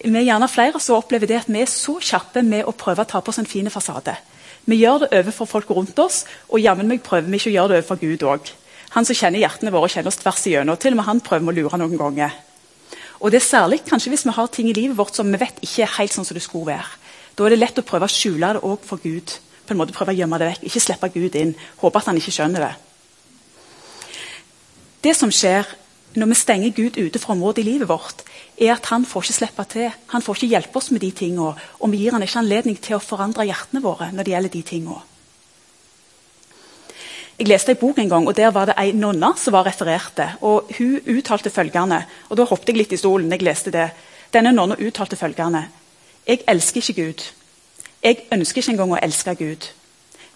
Vi 0.00 0.12
er 0.12 0.26
gjerne 0.26 0.48
flere 0.48 0.80
som 0.80 0.96
opplever 0.96 1.28
det 1.28 1.42
at 1.42 1.52
vi 1.52 1.60
er 1.60 1.68
så 1.70 1.98
kjappe 2.00 2.42
med 2.44 2.64
å 2.64 2.74
prøve 2.76 3.04
å 3.04 3.08
ta 3.08 3.20
på 3.20 3.32
oss 3.32 3.40
en 3.40 3.48
fin 3.48 3.68
fasade. 3.72 4.16
Vi 4.66 4.80
gjør 4.80 5.04
det 5.04 5.12
overfor 5.20 5.48
folk 5.48 5.70
rundt 5.70 5.98
oss, 6.02 6.24
og 6.48 6.60
jammen 6.60 6.88
meg 6.88 7.04
prøver 7.04 7.28
vi 7.28 7.38
ikke 7.38 7.52
å 7.52 7.56
gjøre 7.56 7.72
det 7.72 7.78
overfor 7.82 8.00
Gud 8.00 8.24
òg. 8.32 8.50
Han 8.96 9.04
som 9.04 9.16
kjenner 9.16 9.42
hjertene 9.42 9.72
våre, 9.74 9.90
kjenner 9.92 10.08
oss 10.08 10.20
tvers 10.22 10.42
igjennom. 10.48 10.78
Til 10.80 10.96
og 10.96 11.00
med 11.00 11.08
han 11.10 11.22
prøver 11.24 11.52
å 11.52 11.56
lure 11.56 11.80
noen 11.80 11.98
ganger. 12.00 12.36
Og 13.20 13.32
det 13.32 13.40
er 13.40 13.46
særlig 13.46 13.82
kanskje 13.84 14.12
hvis 14.12 14.24
vi 14.26 14.32
har 14.36 14.48
ting 14.52 14.70
i 14.70 14.76
livet 14.76 14.96
vårt 14.96 15.16
som 15.16 15.28
vi 15.32 15.40
vet 15.40 15.60
ikke 15.64 15.84
er 15.84 15.94
helt 15.98 16.14
sånn 16.14 16.24
som 16.28 16.36
det 16.36 16.44
skulle 16.44 16.72
være. 16.72 16.88
Da 17.36 17.44
er 17.44 17.52
det 17.52 17.60
lett 17.60 17.80
å 17.80 17.84
prøve 17.84 18.08
å 18.08 18.12
skjule 18.12 18.54
det 18.56 18.62
òg 18.64 18.84
for 18.88 19.00
Gud. 19.02 19.34
På 19.66 19.74
en 19.74 19.80
måte 19.80 19.92
prøve 19.96 20.14
å 20.14 20.16
gjemme 20.16 20.38
det 20.40 20.50
vekk. 20.52 20.66
Ikke 20.68 20.82
slippe 20.84 21.10
Gud 21.12 21.36
inn. 21.36 21.56
Håpe 21.80 22.00
at 22.00 22.08
han 22.08 22.20
ikke 22.20 22.32
skjønner 22.36 22.64
det. 22.64 22.74
Det 25.04 25.12
som 25.16 25.32
skjer 25.32 25.68
når 26.16 26.30
vi 26.30 26.38
stenger 26.40 26.72
Gud 26.72 26.96
ute 26.96 27.20
fra 27.20 27.34
området 27.34 27.60
i 27.60 27.66
livet 27.66 27.90
vårt, 27.90 28.22
er 28.56 28.72
at 28.72 28.88
han 28.88 29.04
får 29.04 29.26
ikke 29.26 29.36
slippe 29.36 29.66
til. 29.68 29.90
Han 30.14 30.24
får 30.24 30.38
ikke 30.38 30.54
hjelpe 30.54 30.80
oss 30.80 30.88
med 30.94 31.04
de 31.04 31.10
tingene. 31.12 31.52
Og 31.80 31.92
vi 31.92 32.00
gir 32.00 32.16
han 32.16 32.24
ikke 32.24 32.40
anledning 32.40 32.80
til 32.80 32.96
å 32.96 33.04
forandre 33.04 33.44
hjertene 33.44 33.84
våre 33.84 34.08
når 34.14 34.24
det 34.24 34.32
gjelder 34.32 34.54
de 34.56 34.64
tingene. 34.72 35.02
Jeg 37.38 37.48
leste 37.48 37.74
en 37.74 37.76
bok 37.76 37.98
en 37.98 38.08
gang, 38.08 38.26
og 38.28 38.36
der 38.36 38.50
var 38.50 38.64
det 38.64 38.74
ei 38.80 38.92
nonne 38.96 39.34
som 39.36 39.52
var 39.52 39.66
refererte. 39.66 40.30
og 40.40 40.70
Hun 40.78 41.00
uttalte 41.18 41.50
følgende, 41.50 42.04
og 42.28 42.36
da 42.36 42.44
hoppet 42.44 42.68
jeg 42.68 42.76
litt 42.76 42.92
i 42.92 42.96
stolen. 42.96 43.30
jeg 43.30 43.42
leste 43.42 43.70
det. 43.70 43.90
Denne 44.32 44.52
nonna 44.52 44.74
uttalte 44.74 45.16
følgende. 45.16 45.68
Jeg 46.26 46.40
elsker 46.48 46.80
ikke 46.80 47.02
Gud. 47.02 47.24
Jeg 48.02 48.16
ønsker 48.32 48.58
ikke 48.58 48.70
engang 48.70 48.92
å 48.92 48.98
elske 49.02 49.34
Gud. 49.34 49.68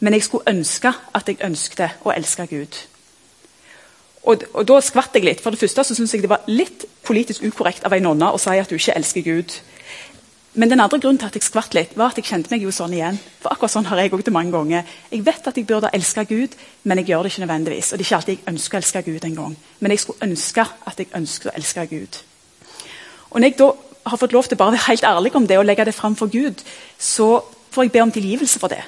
Men 0.01 0.13
jeg 0.13 0.23
skulle 0.23 0.45
ønske 0.47 0.93
at 1.15 1.29
jeg 1.29 1.37
ønskte 1.45 1.91
å 2.05 2.11
elske 2.11 2.47
Gud. 2.47 2.77
Og, 4.23 4.43
og 4.55 4.69
Da 4.69 4.81
skvatt 4.81 5.15
jeg 5.15 5.25
litt. 5.25 5.41
For 5.41 5.51
det 5.51 5.59
første 5.59 5.85
så 5.85 5.95
synes 5.95 6.15
jeg 6.15 6.23
det 6.23 6.31
var 6.31 6.45
litt 6.47 6.85
politisk 7.03 7.43
ukorrekt 7.43 7.85
av 7.85 7.93
ei 7.93 8.01
nonne 8.01 8.33
å 8.33 8.39
si 8.39 8.51
at 8.51 8.71
du 8.71 8.75
ikke 8.75 8.97
elsker 8.97 9.23
Gud. 9.23 9.61
Men 10.55 10.71
den 10.71 10.81
andre 10.81 10.99
grunnen 10.99 11.19
til 11.19 11.29
at 11.29 11.37
jeg 11.39 11.47
skvatt 11.47 11.75
litt, 11.77 11.93
var 11.95 12.11
at 12.11 12.17
jeg 12.19 12.27
kjente 12.27 12.51
meg 12.51 12.65
jo 12.65 12.73
sånn 12.75 12.95
igjen. 12.97 13.19
For 13.39 13.53
akkurat 13.53 13.71
sånn 13.71 13.87
har 13.87 14.01
Jeg 14.01 14.11
også 14.13 14.27
det 14.27 14.33
mange 14.35 14.51
ganger. 14.51 14.83
Jeg 15.11 15.25
vet 15.25 15.47
at 15.47 15.57
jeg 15.57 15.67
burde 15.67 15.91
elske 15.95 16.25
Gud, 16.25 16.57
men 16.83 16.99
jeg 16.99 17.07
gjør 17.07 17.23
det 17.23 17.31
ikke 17.33 17.45
nødvendigvis. 17.45 17.93
Og 17.93 17.99
det 17.99 18.05
er 18.05 18.09
ikke 18.09 18.17
alltid 18.17 18.35
jeg 18.35 18.55
ønsker 18.55 18.77
å 18.77 18.81
elske 18.81 19.03
Gud 19.03 19.25
en 19.25 19.37
gang. 19.37 19.57
Men 19.79 19.91
jeg 19.91 20.01
skulle 20.01 20.27
ønske 20.27 20.65
at 20.87 20.99
jeg 20.99 21.13
ønsket 21.15 21.53
å 21.53 21.55
elske 21.55 21.87
Gud. 21.87 22.19
Og 23.31 23.41
når 23.41 23.47
jeg 23.47 23.59
da 23.59 23.71
har 24.11 24.19
fått 24.19 24.33
lov 24.33 24.49
til 24.49 24.59
å 24.59 24.63
bare 24.65 24.75
være 24.75 24.89
helt 24.89 25.05
ærlig 25.05 25.35
om 25.37 25.47
det 25.47 25.59
og 25.59 25.69
legge 25.69 25.85
det 25.85 25.95
fram 25.95 26.17
for 26.17 26.27
Gud, 26.27 26.65
så 26.99 27.45
får 27.71 27.87
jeg 27.87 27.93
be 27.93 28.03
om 28.03 28.13
tilgivelse 28.13 28.59
for 28.59 28.75
det. 28.75 28.83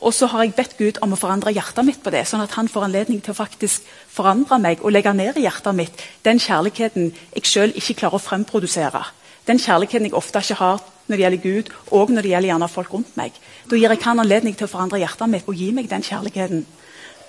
Og 0.00 0.14
så 0.14 0.28
har 0.30 0.44
jeg 0.44 0.54
bedt 0.54 0.76
Gud 0.76 1.00
om 1.02 1.16
å 1.16 1.18
forandre 1.18 1.54
hjertet 1.56 1.86
mitt 1.86 2.02
på 2.04 2.12
det, 2.14 2.26
sånn 2.28 2.44
at 2.44 2.52
han 2.54 2.68
får 2.68 2.84
anledning 2.84 3.22
til 3.24 3.32
å 3.32 3.38
faktisk 3.38 3.82
forandre 4.12 4.60
meg 4.62 4.84
og 4.84 4.92
legge 4.92 5.14
ned 5.16 5.40
i 5.40 5.46
hjertet 5.48 5.74
mitt 5.74 6.04
den 6.22 6.38
kjærligheten 6.38 7.10
jeg 7.32 7.48
sjøl 7.48 7.74
ikke 7.74 7.96
klarer 8.02 8.20
å 8.20 8.22
fremprodusere. 8.22 9.02
Den 9.48 9.58
kjærligheten 9.58 10.06
jeg 10.06 10.14
ofte 10.14 10.44
ikke 10.44 10.60
har 10.60 10.84
når 11.08 11.16
det 11.16 11.24
gjelder 11.24 11.44
Gud, 11.44 11.70
og 11.90 12.10
når 12.12 12.22
det 12.22 12.32
gjelder 12.32 12.52
gjerne 12.52 12.68
folk 12.72 12.94
rundt 12.94 13.14
meg. 13.18 13.36
Da 13.68 13.76
gir 13.76 13.92
jeg 13.92 14.04
han 14.04 14.22
anledning 14.22 14.56
til 14.56 14.68
å 14.68 14.72
forandre 14.72 15.00
hjertet 15.00 15.32
mitt 15.32 15.48
og 15.48 15.56
gi 15.56 15.70
meg 15.72 15.88
den 15.90 16.04
kjærligheten. 16.04 16.66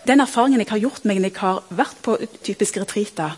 Den 0.07 0.23
erfaringen 0.23 0.61
jeg 0.63 0.71
har 0.71 0.83
gjort 0.83 1.05
meg 1.05 1.19
når 1.19 1.31
jeg 1.31 1.41
har 1.41 1.63
vært 1.69 2.01
på 2.03 2.17
typiske 2.43 2.83
retreater, 2.83 3.37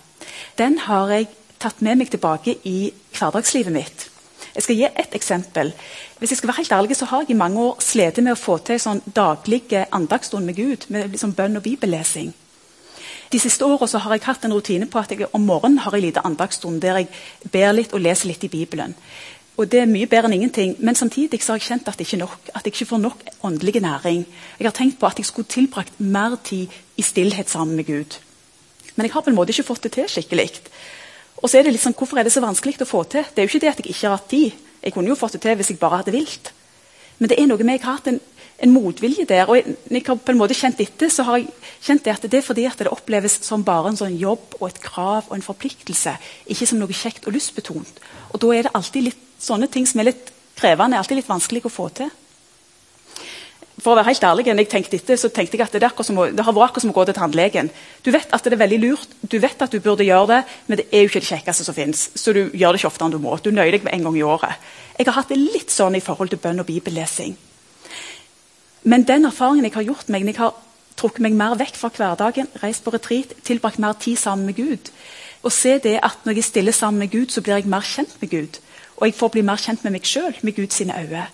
den 0.58 0.77
har 0.86 1.10
jeg 1.13 1.30
tatt 1.62 1.82
med 1.86 1.99
meg 2.01 2.10
tilbake 2.12 2.58
i 2.65 2.91
hverdagslivet 3.17 3.73
mitt. 3.73 4.08
Jeg 4.51 4.65
skal 4.65 4.75
gi 4.75 4.88
ett 4.89 5.15
eksempel. 5.15 5.71
Hvis 6.19 6.34
jeg 6.34 6.41
skal 6.41 6.49
være 6.49 6.62
helt 6.62 6.71
ærlig, 6.75 6.95
så 6.97 7.08
har 7.08 7.23
jeg 7.23 7.32
i 7.32 7.39
mange 7.39 7.62
år 7.62 7.80
slitt 7.84 8.19
med 8.19 8.34
å 8.34 8.39
få 8.39 8.58
til 8.65 8.80
sånn 8.82 9.01
daglig 9.15 9.63
andagsstund 9.91 10.45
med 10.45 10.56
Gud. 10.56 10.86
med 10.89 11.12
liksom 11.12 11.34
bønn 11.34 11.58
og 11.58 11.63
bibellesing. 11.63 12.34
De 13.32 13.39
siste 13.39 13.63
årene 13.63 13.99
har 14.04 14.12
jeg 14.12 14.25
hatt 14.25 14.45
en 14.45 14.54
rutine 14.54 14.86
på 14.91 14.99
at 14.99 15.12
jeg 15.12 15.30
om 15.32 15.41
morgenen 15.41 15.80
har 15.80 15.95
en 15.95 16.01
liten 16.01 16.25
andagsstund 16.25 16.82
der 16.82 16.97
jeg 16.97 17.08
ber 17.51 17.71
litt 17.71 17.93
og 17.93 18.01
leser 18.01 18.27
litt 18.27 18.43
i 18.43 18.49
Bibelen. 18.49 18.95
Og 19.57 19.71
Det 19.71 19.79
er 19.79 19.85
mye 19.85 20.07
bedre 20.07 20.29
enn 20.29 20.33
ingenting, 20.39 20.75
men 20.79 20.95
samtidig 20.95 21.41
har 21.45 21.59
jeg 21.59 21.67
kjent 21.67 21.87
at 21.87 21.97
det 21.99 22.07
ikke 22.07 22.17
nok. 22.17 22.49
At 22.55 22.65
jeg 22.65 22.73
ikke 22.73 22.85
får 22.85 22.97
nok 22.97 23.23
åndelig 23.43 23.81
næring. 23.81 24.25
Jeg 24.59 24.65
har 24.65 24.71
tenkt 24.71 24.99
på 24.99 25.05
at 25.05 25.19
jeg 25.19 25.25
skulle 25.25 25.47
tilbrakt 25.47 25.99
mer 25.99 26.37
tid 26.43 26.67
i 26.97 27.01
stillhet 27.01 27.49
sammen 27.49 27.75
med 27.75 27.85
Gud. 27.85 28.17
Men 28.95 29.05
jeg 29.05 29.13
har 29.13 29.21
på 29.21 29.29
en 29.29 29.35
måte 29.35 29.51
ikke 29.51 29.67
fått 29.67 29.83
det 29.83 29.91
til 29.91 30.09
skikkelig. 30.09 30.61
Og 31.37 31.49
så 31.49 31.57
er 31.57 31.63
det 31.63 31.73
liksom, 31.73 31.93
Hvorfor 31.93 32.17
er 32.17 32.23
det 32.23 32.31
så 32.31 32.41
vanskelig 32.41 32.81
å 32.81 32.85
få 32.85 33.03
til? 33.03 33.23
Det 33.23 33.41
er 33.41 33.47
jo 33.47 33.51
ikke 33.51 33.65
det 33.65 33.69
at 33.69 33.79
jeg 33.79 33.89
ikke 33.89 34.07
har 34.07 34.17
hatt 34.17 34.29
tid. 34.29 34.51
Jeg 34.83 34.93
kunne 34.93 35.09
jo 35.09 35.15
fått 35.15 35.33
det 35.33 35.41
til 35.41 35.55
hvis 35.55 35.69
jeg 35.69 35.79
bare 35.79 35.97
hadde 36.01 36.11
vilt. 36.15 36.53
Men 37.19 37.29
det 37.29 37.39
er 37.39 37.47
noe 37.47 37.63
med 37.63 37.77
jeg 37.77 37.83
har 37.85 37.99
hatt 37.99 38.07
en, 38.07 38.19
en 38.62 38.74
motvilje 38.74 39.26
der. 39.26 39.50
og 39.50 39.58
jeg, 39.58 39.76
jeg 39.89 40.04
har 40.08 40.15
på 40.15 40.34
en 40.34 40.39
måte 40.39 40.58
kjent 40.58 40.80
etter, 40.84 41.10
så 41.10 41.26
har 41.28 41.41
jeg 41.41 41.50
kjent 41.82 42.06
det 42.06 42.13
at 42.13 42.28
det 42.30 42.39
er 42.39 42.45
fordi 42.45 42.65
at 42.69 42.80
det 42.80 42.91
oppleves 42.93 43.39
som 43.45 43.65
bare 43.65 43.91
en 43.91 44.00
sånn 44.00 44.17
jobb 44.19 44.58
og 44.60 44.67
et 44.69 44.82
krav 44.84 45.30
og 45.30 45.36
en 45.38 45.45
forpliktelse. 45.45 46.15
Ikke 46.54 46.69
som 46.69 46.82
noe 46.82 46.93
kjekt 46.93 47.28
og 47.28 47.36
lystbetont. 47.36 48.02
Og 48.32 48.41
da 48.41 48.54
er 48.56 48.67
det 48.67 48.76
alltid 48.78 49.10
litt 49.10 49.28
sånne 49.41 49.69
ting 49.71 49.88
som 49.89 50.02
er 50.02 50.12
litt 50.12 50.34
krevende, 50.60 50.95
er 50.95 51.02
alltid 51.02 51.21
litt 51.21 51.32
vanskelig 51.32 51.65
å 51.65 51.74
få 51.74 51.89
til. 52.02 52.12
For 53.82 53.95
å 53.95 53.97
være 53.97 54.12
helt 54.12 54.26
ærlig, 54.28 54.45
jeg 54.45 54.69
tenkte 54.69 54.97
etter, 55.00 55.17
så 55.17 55.32
tenkte 55.34 55.58
jeg 55.58 55.65
at 55.65 55.74
det, 55.82 55.89
å, 55.89 56.26
det 56.30 56.43
har 56.45 56.54
vært 56.54 56.69
akkurat 56.69 56.84
som 56.84 56.91
å 56.91 56.97
gå 57.00 57.06
til 57.10 57.17
tannlegen. 57.17 57.71
Du 58.06 58.12
vet 58.13 58.30
at 58.30 58.45
det 58.45 58.54
er 58.54 58.62
veldig 58.62 58.78
lurt, 58.84 59.15
du 59.26 59.39
vet 59.41 59.63
at 59.65 59.74
du 59.74 59.80
burde 59.82 60.06
gjøre 60.06 60.36
det, 60.36 60.41
men 60.67 60.78
det 60.78 60.86
er 60.91 61.02
jo 61.02 61.10
ikke 61.10 61.24
det 61.24 61.32
kjekkeste 61.32 61.65
som 61.65 61.78
fins. 61.78 62.04
Så 62.13 62.36
du 62.38 62.43
gjør 62.54 62.76
det 62.76 62.82
ikke 62.82 62.91
oftere 62.91 63.10
enn 63.10 63.15
du 63.15 63.24
må. 63.24 63.34
Du 63.41 63.50
nøyer 63.50 63.74
deg 63.74 63.88
med 63.88 63.97
en 63.97 64.06
gang 64.06 64.19
i 64.19 64.28
året. 64.28 64.69
Jeg 65.00 65.10
har 65.10 65.17
hatt 65.17 65.34
det 65.34 65.39
litt 65.41 65.74
sånn 65.74 65.97
i 65.97 66.04
forhold 66.04 66.30
til 66.30 66.43
bønn 66.43 66.62
og 66.62 66.69
bibellesing. 66.69 67.34
Men 68.83 69.05
den 69.05 69.25
erfaringen 69.25 69.67
jeg 69.67 69.75
har 69.75 69.85
gjort 69.85 70.09
meg, 70.09 70.25
jeg 70.25 70.39
har 70.39 70.55
trukket 70.97 71.21
meg 71.25 71.35
mer 71.37 71.57
vekk 71.59 71.77
fra 71.77 71.91
hverdagen, 71.93 72.49
reist 72.63 72.83
på 72.85 72.93
retreat, 72.93 73.35
tilbrakt 73.45 73.81
mer 73.81 73.93
tid 73.93 74.17
sammen 74.17 74.49
med 74.49 74.57
Gud, 74.57 74.89
og 75.41 75.53
se 75.53 75.77
det 75.81 75.99
at 76.05 76.25
når 76.25 76.37
jeg 76.37 76.49
stiller 76.49 76.75
sammen 76.75 76.99
med 76.99 77.11
Gud, 77.11 77.33
så 77.33 77.41
blir 77.41 77.57
jeg 77.57 77.69
mer 77.69 77.85
kjent 77.85 78.13
med 78.21 78.29
Gud. 78.29 78.59
Og 78.97 79.07
jeg 79.07 79.17
får 79.17 79.31
bli 79.33 79.41
mer 79.45 79.61
kjent 79.61 79.83
med 79.83 79.95
meg 79.95 80.05
sjøl, 80.05 80.35
med 80.41 80.55
Guds 80.55 80.81
øyne. 80.81 81.27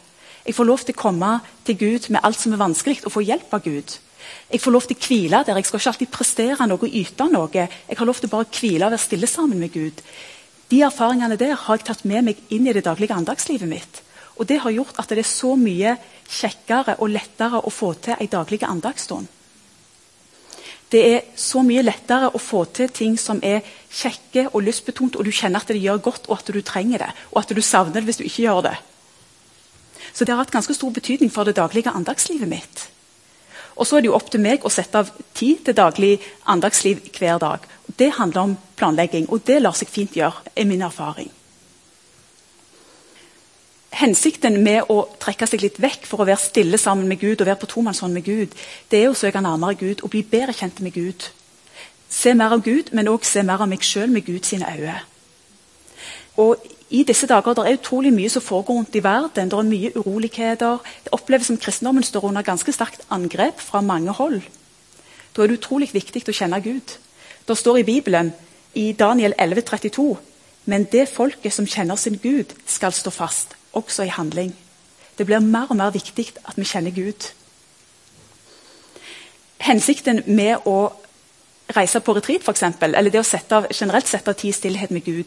Jeg 0.47 0.55
får 0.55 0.67
lov 0.67 0.83
til 0.87 0.95
å 0.95 1.01
komme 1.01 1.31
til 1.67 1.75
Gud 1.75 2.07
med 2.09 2.23
alt 2.23 2.39
som 2.39 2.53
er 2.55 2.61
vanskelig, 2.61 3.01
og 3.03 3.11
få 3.11 3.23
hjelp 3.27 3.51
av 3.51 3.63
Gud. 3.65 3.97
Jeg 4.47 4.61
får 4.63 4.71
lov 4.71 4.87
til 4.87 4.95
å 4.95 5.03
hvile 5.03 5.43
der. 5.43 5.59
Jeg 5.59 5.67
skal 5.67 5.79
ikke 5.81 5.91
alltid 5.91 6.11
prestere 6.11 6.67
noe 6.67 6.87
og 6.87 6.95
yte 6.95 7.27
noe. 7.31 7.51
Jeg 7.51 7.99
har 7.99 8.07
lov 8.07 8.19
til 8.21 8.31
bare 8.31 8.47
å 8.47 8.51
hvile 8.59 8.87
og 8.87 8.95
være 8.95 9.03
stille 9.03 9.27
sammen 9.27 9.59
med 9.59 9.73
Gud. 9.75 10.03
De 10.71 10.81
erfaringene 10.87 11.39
der 11.39 11.55
har 11.59 11.79
jeg 11.79 11.87
tatt 11.87 12.05
med 12.07 12.29
meg 12.29 12.39
inn 12.51 12.67
i 12.67 12.75
det 12.75 12.85
daglige 12.87 13.15
andagslivet 13.15 13.67
mitt. 13.67 14.01
Og 14.37 14.45
det 14.45 14.59
har 14.61 14.73
gjort 14.73 14.99
at 15.01 15.09
det 15.09 15.23
er 15.23 15.29
så 15.29 15.55
mye 15.57 15.95
kjekkere 16.29 16.97
og 17.01 17.09
lettere 17.09 17.61
å 17.63 17.73
få 17.73 17.93
til 18.01 18.17
ei 18.19 18.29
daglig 18.31 18.61
andagsstund. 18.67 19.27
Det 20.91 20.99
er 21.03 21.23
så 21.35 21.63
mye 21.67 21.83
lettere 21.83 22.29
å 22.31 22.39
få 22.39 22.61
til 22.71 22.91
ting 22.95 23.17
som 23.19 23.41
er 23.43 23.65
kjekke 23.91 24.45
og 24.53 24.61
lystbetont, 24.63 25.17
og 25.17 25.25
du 25.27 25.33
kjenner 25.35 25.59
at 25.59 25.73
det 25.73 25.81
gjør 25.83 26.03
godt, 26.05 26.29
og 26.29 26.37
at 26.37 26.51
du 26.53 26.61
trenger 26.63 27.03
det, 27.03 27.09
og 27.33 27.41
at 27.41 27.51
du 27.51 27.61
savner 27.61 27.99
det 27.99 28.07
hvis 28.07 28.21
du 28.21 28.23
ikke 28.23 28.45
gjør 28.45 28.61
det. 28.69 28.77
Så 30.13 30.23
det 30.23 30.31
har 30.31 30.39
hatt 30.39 30.53
ganske 30.53 30.73
stor 30.77 30.93
betydning 30.95 31.31
for 31.33 31.43
det 31.43 31.57
daglige 31.57 31.91
andagslivet 31.91 32.47
mitt. 32.47 32.85
Og 33.75 33.85
så 33.85 33.97
er 33.97 34.05
det 34.05 34.09
jo 34.09 34.15
opp 34.15 34.31
til 34.31 34.41
meg 34.41 34.63
å 34.63 34.71
sette 34.73 35.03
av 35.03 35.11
tid 35.37 35.65
til 35.65 35.75
daglig 35.75 36.13
andagsliv 36.49 37.03
hver 37.17 37.41
dag. 37.43 37.67
Det 37.97 38.13
handler 38.15 38.47
om 38.47 38.55
planlegging, 38.79 39.27
og 39.27 39.43
det 39.45 39.59
lar 39.61 39.75
seg 39.75 39.91
fint 39.91 40.15
gjøre, 40.15 40.55
er 40.55 40.69
min 40.69 40.87
erfaring 40.87 41.33
hensikten 43.97 44.59
med 44.63 44.91
å 44.93 45.03
trekke 45.21 45.47
seg 45.49 45.63
litt 45.63 45.79
vekk 45.81 46.05
for 46.05 46.21
å 46.21 46.27
være 46.27 46.41
stille 46.41 46.77
sammen 46.81 47.09
med 47.09 47.19
Gud 47.21 47.41
og 47.41 47.49
være 47.49 47.61
på 47.63 47.69
tomannshånd 47.71 48.13
med 48.13 48.25
Gud, 48.27 48.53
det 48.91 49.01
er 49.01 49.11
å 49.11 49.17
søke 49.17 49.41
nærmere 49.41 49.77
Gud 49.79 50.03
og 50.03 50.11
bli 50.13 50.23
bedre 50.27 50.53
kjent 50.53 50.81
med 50.85 50.93
Gud. 50.93 51.29
Se 52.09 52.33
mer 52.37 52.53
av 52.55 52.63
Gud, 52.63 52.93
men 52.93 53.09
òg 53.11 53.25
se 53.27 53.43
mer 53.43 53.63
av 53.63 53.69
meg 53.69 53.83
sjøl 53.83 54.13
med 54.13 54.25
Guds 54.27 54.53
øyne. 54.53 54.99
Og 56.37 56.61
i 56.93 57.01
disse 57.03 57.27
dager 57.27 57.57
det 57.57 57.65
er 57.65 57.79
utrolig 57.79 58.13
mye 58.13 58.29
som 58.31 58.45
foregår 58.45 58.77
rundt 58.77 58.95
i 58.95 59.03
verden. 59.03 59.49
Det 59.49 59.57
er 59.57 59.67
mye 59.67 59.91
uroligheter. 59.97 60.77
Det 61.03 61.11
oppleves 61.11 61.49
som 61.49 61.57
kristendommen 61.57 62.05
står 62.05 62.29
under 62.29 62.45
ganske 62.45 62.71
sterkt 62.71 63.03
angrep 63.09 63.59
fra 63.59 63.81
mange 63.81 64.13
hold. 64.13 64.39
Da 65.35 65.43
er 65.43 65.49
det 65.49 65.57
utrolig 65.57 65.89
viktig 65.93 66.23
å 66.29 66.37
kjenne 66.37 66.61
Gud. 66.63 66.95
Det 67.47 67.57
står 67.57 67.81
i 67.81 67.87
Bibelen, 67.89 68.31
i 68.75 68.91
Daniel 68.93 69.33
11, 69.37 69.65
32, 69.67 70.07
men 70.65 70.87
det 70.91 71.09
folket 71.09 71.53
som 71.53 71.67
kjenner 71.67 71.95
sin 71.95 72.19
Gud, 72.23 72.53
skal 72.67 72.93
stå 72.93 73.11
fast 73.11 73.56
også 73.77 74.07
i 74.07 74.13
handling. 74.13 74.53
Det 75.17 75.25
blir 75.25 75.41
mer 75.41 75.69
og 75.69 75.77
mer 75.79 75.93
viktig 75.93 76.31
at 76.45 76.57
vi 76.57 76.65
kjenner 76.67 76.93
Gud. 76.93 77.31
Hensikten 79.57 80.21
med 80.27 80.67
å 80.69 80.91
reise 81.75 81.99
på 81.99 82.13
retreat, 82.15 82.45
eksempel, 82.47 82.95
eller 82.95 83.11
det 83.11 83.21
å 83.21 83.27
sette 83.27 83.57
av, 83.57 83.67
generelt 83.73 84.07
sette 84.07 84.31
av 84.31 84.37
tid 84.39 84.53
i 84.53 84.57
stillhet 84.57 84.93
med 84.93 85.03
Gud, 85.05 85.25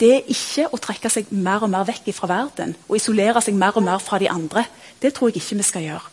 det 0.00 0.10
er 0.12 0.28
ikke 0.28 0.66
å 0.72 0.80
trekke 0.80 1.10
seg 1.12 1.30
mer 1.32 1.64
og 1.64 1.72
mer 1.72 1.86
vekk 1.88 2.10
fra 2.14 2.28
verden 2.28 2.74
og 2.84 2.98
isolere 2.98 3.40
seg 3.44 3.56
mer 3.56 3.76
og 3.78 3.84
mer 3.86 4.02
fra 4.04 4.20
de 4.20 4.28
andre. 4.28 4.66
Det 5.00 5.14
tror 5.16 5.30
jeg 5.30 5.40
ikke 5.40 5.56
vi 5.56 5.68
skal 5.70 5.86
gjøre. 5.86 6.12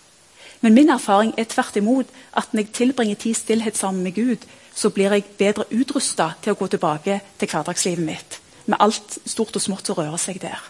Men 0.63 0.77
min 0.77 0.91
erfaring 0.93 1.33
er 1.37 1.49
tvert 1.51 1.75
imot 1.75 2.11
at 2.39 2.53
når 2.53 2.63
jeg 2.63 2.75
tilbringer 2.77 3.19
tid 3.19 3.35
stillhet 3.35 3.77
sammen 3.77 4.03
med 4.03 4.15
Gud, 4.15 4.45
så 4.73 4.89
blir 4.89 5.11
jeg 5.11 5.27
bedre 5.37 5.67
utrusta 5.75 6.31
til 6.41 6.53
å 6.53 6.59
gå 6.59 6.69
tilbake 6.71 7.19
til 7.39 7.51
hverdagslivet 7.51 8.05
mitt. 8.05 8.39
Med 8.65 8.79
alt 8.79 9.17
stort 9.27 9.59
og 9.59 9.61
smått 9.61 9.91
som 9.91 9.99
rører 9.99 10.21
seg 10.21 10.39
der. 10.41 10.63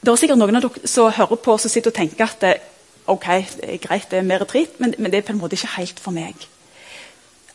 Det 0.00 0.12
er 0.12 0.20
sikkert 0.20 0.38
noen 0.38 0.58
av 0.58 0.64
dere 0.64 0.88
som 0.90 1.10
hører 1.12 1.40
på 1.42 1.56
som 1.58 1.72
sitter 1.72 1.90
og 1.90 1.96
tenker 1.96 2.28
at 2.28 2.44
det, 2.44 2.54
ok, 3.10 3.26
det 3.58 3.72
er 3.72 3.80
greit 3.82 4.10
det 4.12 4.20
er 4.20 4.28
mer 4.28 4.44
retreat, 4.44 4.78
men, 4.78 4.94
men, 4.98 5.10
det 5.10 5.20
er 5.20 5.26
på 5.26 5.34
en 5.34 5.40
måte 5.40 5.58
ikke 5.58 5.74
helt 5.74 6.02
for 6.02 6.14
meg. 6.14 6.46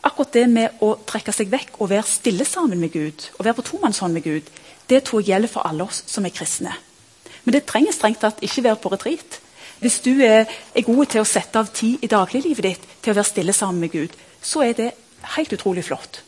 Akkurat 0.04 0.34
det 0.36 0.44
med 0.52 0.82
å 0.84 0.90
trekke 1.08 1.32
seg 1.32 1.48
vekk 1.52 1.78
og 1.78 1.88
være 1.94 2.04
stille 2.08 2.44
sammen 2.44 2.82
med 2.82 2.92
Gud, 2.92 3.30
og 3.38 3.46
være 3.46 3.56
på 3.60 3.68
tomannshånd 3.70 4.16
med 4.16 4.26
Gud, 4.26 4.50
det 4.90 5.00
tror 5.06 5.22
jeg 5.22 5.32
gjelder 5.32 5.52
for 5.54 5.64
alle 5.64 5.86
oss 5.88 6.02
som 6.10 6.26
er 6.28 6.34
kristne. 6.36 6.74
Men 7.44 7.56
det 7.56 7.64
trenger 7.68 7.96
strengt 7.96 8.20
tatt 8.20 8.44
ikke 8.44 8.66
være 8.66 8.80
på 8.82 8.92
retreat. 8.92 9.40
Hvis 9.80 9.98
du 10.04 10.12
er, 10.24 10.44
er 10.74 10.86
god 10.86 11.08
til 11.12 11.24
å 11.24 11.28
sette 11.28 11.60
av 11.60 11.72
tid 11.76 12.04
i 12.04 12.10
dagliglivet 12.12 12.64
ditt 12.64 12.84
til 13.00 13.12
å 13.12 13.18
være 13.18 13.30
stille 13.30 13.56
sammen 13.56 13.80
med 13.84 13.92
Gud, 13.92 14.12
så 14.44 14.62
er 14.64 14.76
det 14.76 14.92
helt 15.36 15.52
utrolig 15.56 15.84
flott. 15.88 16.20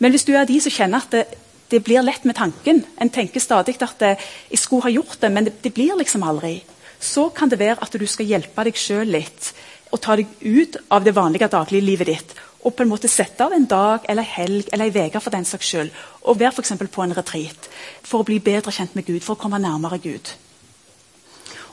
Men 0.00 0.12
hvis 0.12 0.24
du 0.24 0.32
er 0.36 0.48
de 0.48 0.56
som 0.60 0.72
kjenner 0.72 1.04
at 1.04 1.12
det, 1.12 1.24
det 1.68 1.82
blir 1.84 2.02
lett 2.02 2.24
med 2.24 2.36
tanken. 2.36 2.84
En 2.96 3.10
tenker 3.10 3.40
stadig 3.40 3.76
at 3.82 3.98
det, 3.98 4.16
'jeg 4.50 4.58
skulle 4.58 4.82
ha 4.82 4.90
gjort 4.90 5.20
det', 5.20 5.32
men 5.32 5.44
det, 5.44 5.62
det, 5.62 5.74
blir 5.74 5.96
liksom 5.96 6.22
aldri. 6.22 6.62
Så 7.00 7.28
kan 7.28 7.48
det 7.48 7.58
være 7.58 7.82
at 7.82 7.92
du 7.92 8.06
skal 8.06 8.26
hjelpe 8.26 8.64
deg 8.64 8.74
sjøl 8.74 9.06
litt 9.06 9.52
og 9.92 10.00
ta 10.00 10.16
deg 10.16 10.26
ut 10.40 10.76
av 10.90 11.04
det 11.04 11.14
vanlige 11.14 11.48
dagliglivet 11.48 12.06
ditt. 12.06 12.34
Og 12.64 12.74
på 12.74 12.82
en 12.82 12.88
måte 12.88 13.08
sette 13.08 13.44
av 13.44 13.52
en 13.52 13.64
dag 13.64 14.00
eller 14.08 14.22
en 14.22 14.28
helg 14.28 14.68
eller 14.72 14.84
en 14.86 15.06
uke 15.06 15.20
for 15.20 15.30
den 15.30 15.44
saks 15.44 15.66
skyld. 15.66 15.90
Og 16.22 16.38
være 16.38 16.52
for 16.52 16.86
på 16.86 17.02
en 17.02 17.14
retreat 17.14 17.68
for 18.02 18.20
å 18.20 18.24
bli 18.24 18.38
bedre 18.38 18.72
kjent 18.72 18.94
med 18.94 19.06
Gud, 19.06 19.20
for 19.20 19.34
å 19.34 19.38
komme 19.38 19.58
nærmere 19.58 19.98
Gud. 19.98 20.34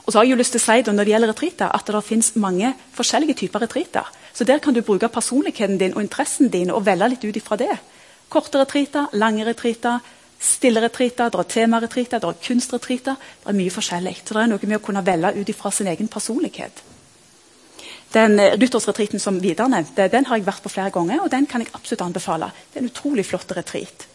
Og 0.06 0.12
så 0.12 0.18
har 0.18 0.24
jeg 0.24 0.30
jo 0.30 0.36
lyst 0.36 0.52
til 0.52 0.60
å 0.60 0.64
si 0.64 0.92
Når 0.92 1.04
det 1.04 1.12
gjelder 1.12 1.28
retreater, 1.28 1.68
at 1.74 1.86
det 1.86 2.04
finnes 2.04 2.36
mange 2.36 2.74
forskjellige 2.92 3.34
typer 3.34 3.60
retreater. 3.60 4.04
Så 4.32 4.44
der 4.44 4.58
kan 4.58 4.74
du 4.74 4.82
bruke 4.82 5.08
personligheten 5.08 5.78
din 5.78 5.94
og 5.94 6.02
interessen 6.02 6.48
din 6.48 6.70
og 6.70 6.86
velge 6.86 7.08
litt 7.08 7.24
ut 7.24 7.36
ifra 7.36 7.56
det. 7.56 7.78
Korte 8.34 8.58
retreater, 8.58 9.12
lange 9.14 9.44
retreater, 9.46 10.00
stille 10.42 10.82
retreater, 10.82 11.30
det 11.30 11.38
er 11.38 11.50
temaretreater, 11.52 12.18
det 12.18 12.32
er 12.32 12.40
kunstretreater. 12.48 13.20
Det 13.44 13.52
er 13.52 13.58
mye 13.60 13.70
forskjellig. 13.70 14.16
Så 14.24 14.34
det 14.34 14.42
er 14.42 14.50
noe 14.50 14.66
med 14.66 14.80
å 14.80 14.82
kunne 14.82 15.04
velge 15.06 15.30
ut 15.38 15.52
fra 15.54 15.70
sin 15.70 15.90
egen 15.92 16.10
personlighet. 16.10 16.82
Den 18.14 18.36
Nyttårsretreaten 18.38 19.22
som 19.22 19.40
Vidar 19.42 19.70
nevnte, 19.70 20.06
den 20.10 20.26
har 20.26 20.38
jeg 20.38 20.46
vært 20.46 20.62
på 20.62 20.70
flere 20.70 20.90
ganger, 20.94 21.22
og 21.22 21.30
den 21.30 21.46
kan 21.50 21.62
jeg 21.62 21.72
absolutt 21.74 22.04
anbefale. 22.04 22.50
Det 22.70 22.78
er 22.78 22.84
en 22.84 22.90
utrolig 22.90 23.24
flott 23.26 23.54
retreat. 23.56 24.06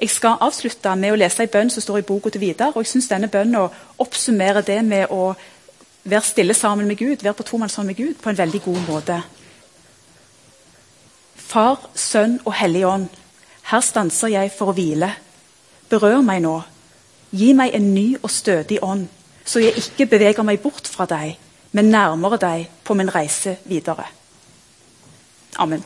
Jeg 0.00 0.10
skal 0.10 0.40
avslutte 0.40 0.92
med 0.96 1.12
å 1.12 1.18
lese 1.20 1.44
en 1.44 1.52
bønn 1.52 1.72
som 1.72 1.84
står 1.84 2.00
i 2.00 2.06
boka 2.08 2.30
til 2.32 2.40
Vidar. 2.40 2.72
og 2.74 2.84
jeg 2.84 2.92
synes 2.92 3.08
denne 3.08 3.28
bønnen 3.28 3.68
oppsummerer 3.98 4.64
det 4.64 4.84
med 4.84 5.06
å 5.10 5.34
være 6.04 6.24
stille 6.24 6.54
sammen 6.54 6.86
med 6.88 6.96
Gud, 6.96 7.22
være 7.22 7.34
på 7.34 7.42
tomannshånd 7.42 7.86
med 7.86 7.96
Gud, 7.96 8.14
på 8.22 8.30
en 8.30 8.38
veldig 8.38 8.62
god 8.62 8.80
måte. 8.88 9.22
Far, 11.50 11.80
Sønn 11.98 12.38
og 12.44 12.54
Hellig 12.54 12.84
Ånd, 12.86 13.08
her 13.72 13.82
stanser 13.82 14.30
jeg 14.30 14.52
for 14.54 14.70
å 14.70 14.74
hvile. 14.76 15.08
Berør 15.90 16.22
meg 16.22 16.44
nå. 16.44 16.60
Gi 17.34 17.50
meg 17.58 17.74
en 17.74 17.88
ny 17.94 18.04
og 18.20 18.30
stødig 18.30 18.78
ånd, 18.86 19.08
så 19.42 19.62
jeg 19.62 19.82
ikke 19.82 20.06
beveger 20.12 20.46
meg 20.46 20.62
bort 20.62 20.86
fra 20.86 21.08
deg, 21.10 21.34
men 21.74 21.90
nærmere 21.90 22.38
deg 22.38 22.68
på 22.86 22.94
min 22.94 23.10
reise 23.10 23.56
videre. 23.66 24.06
Amen. 25.58 25.82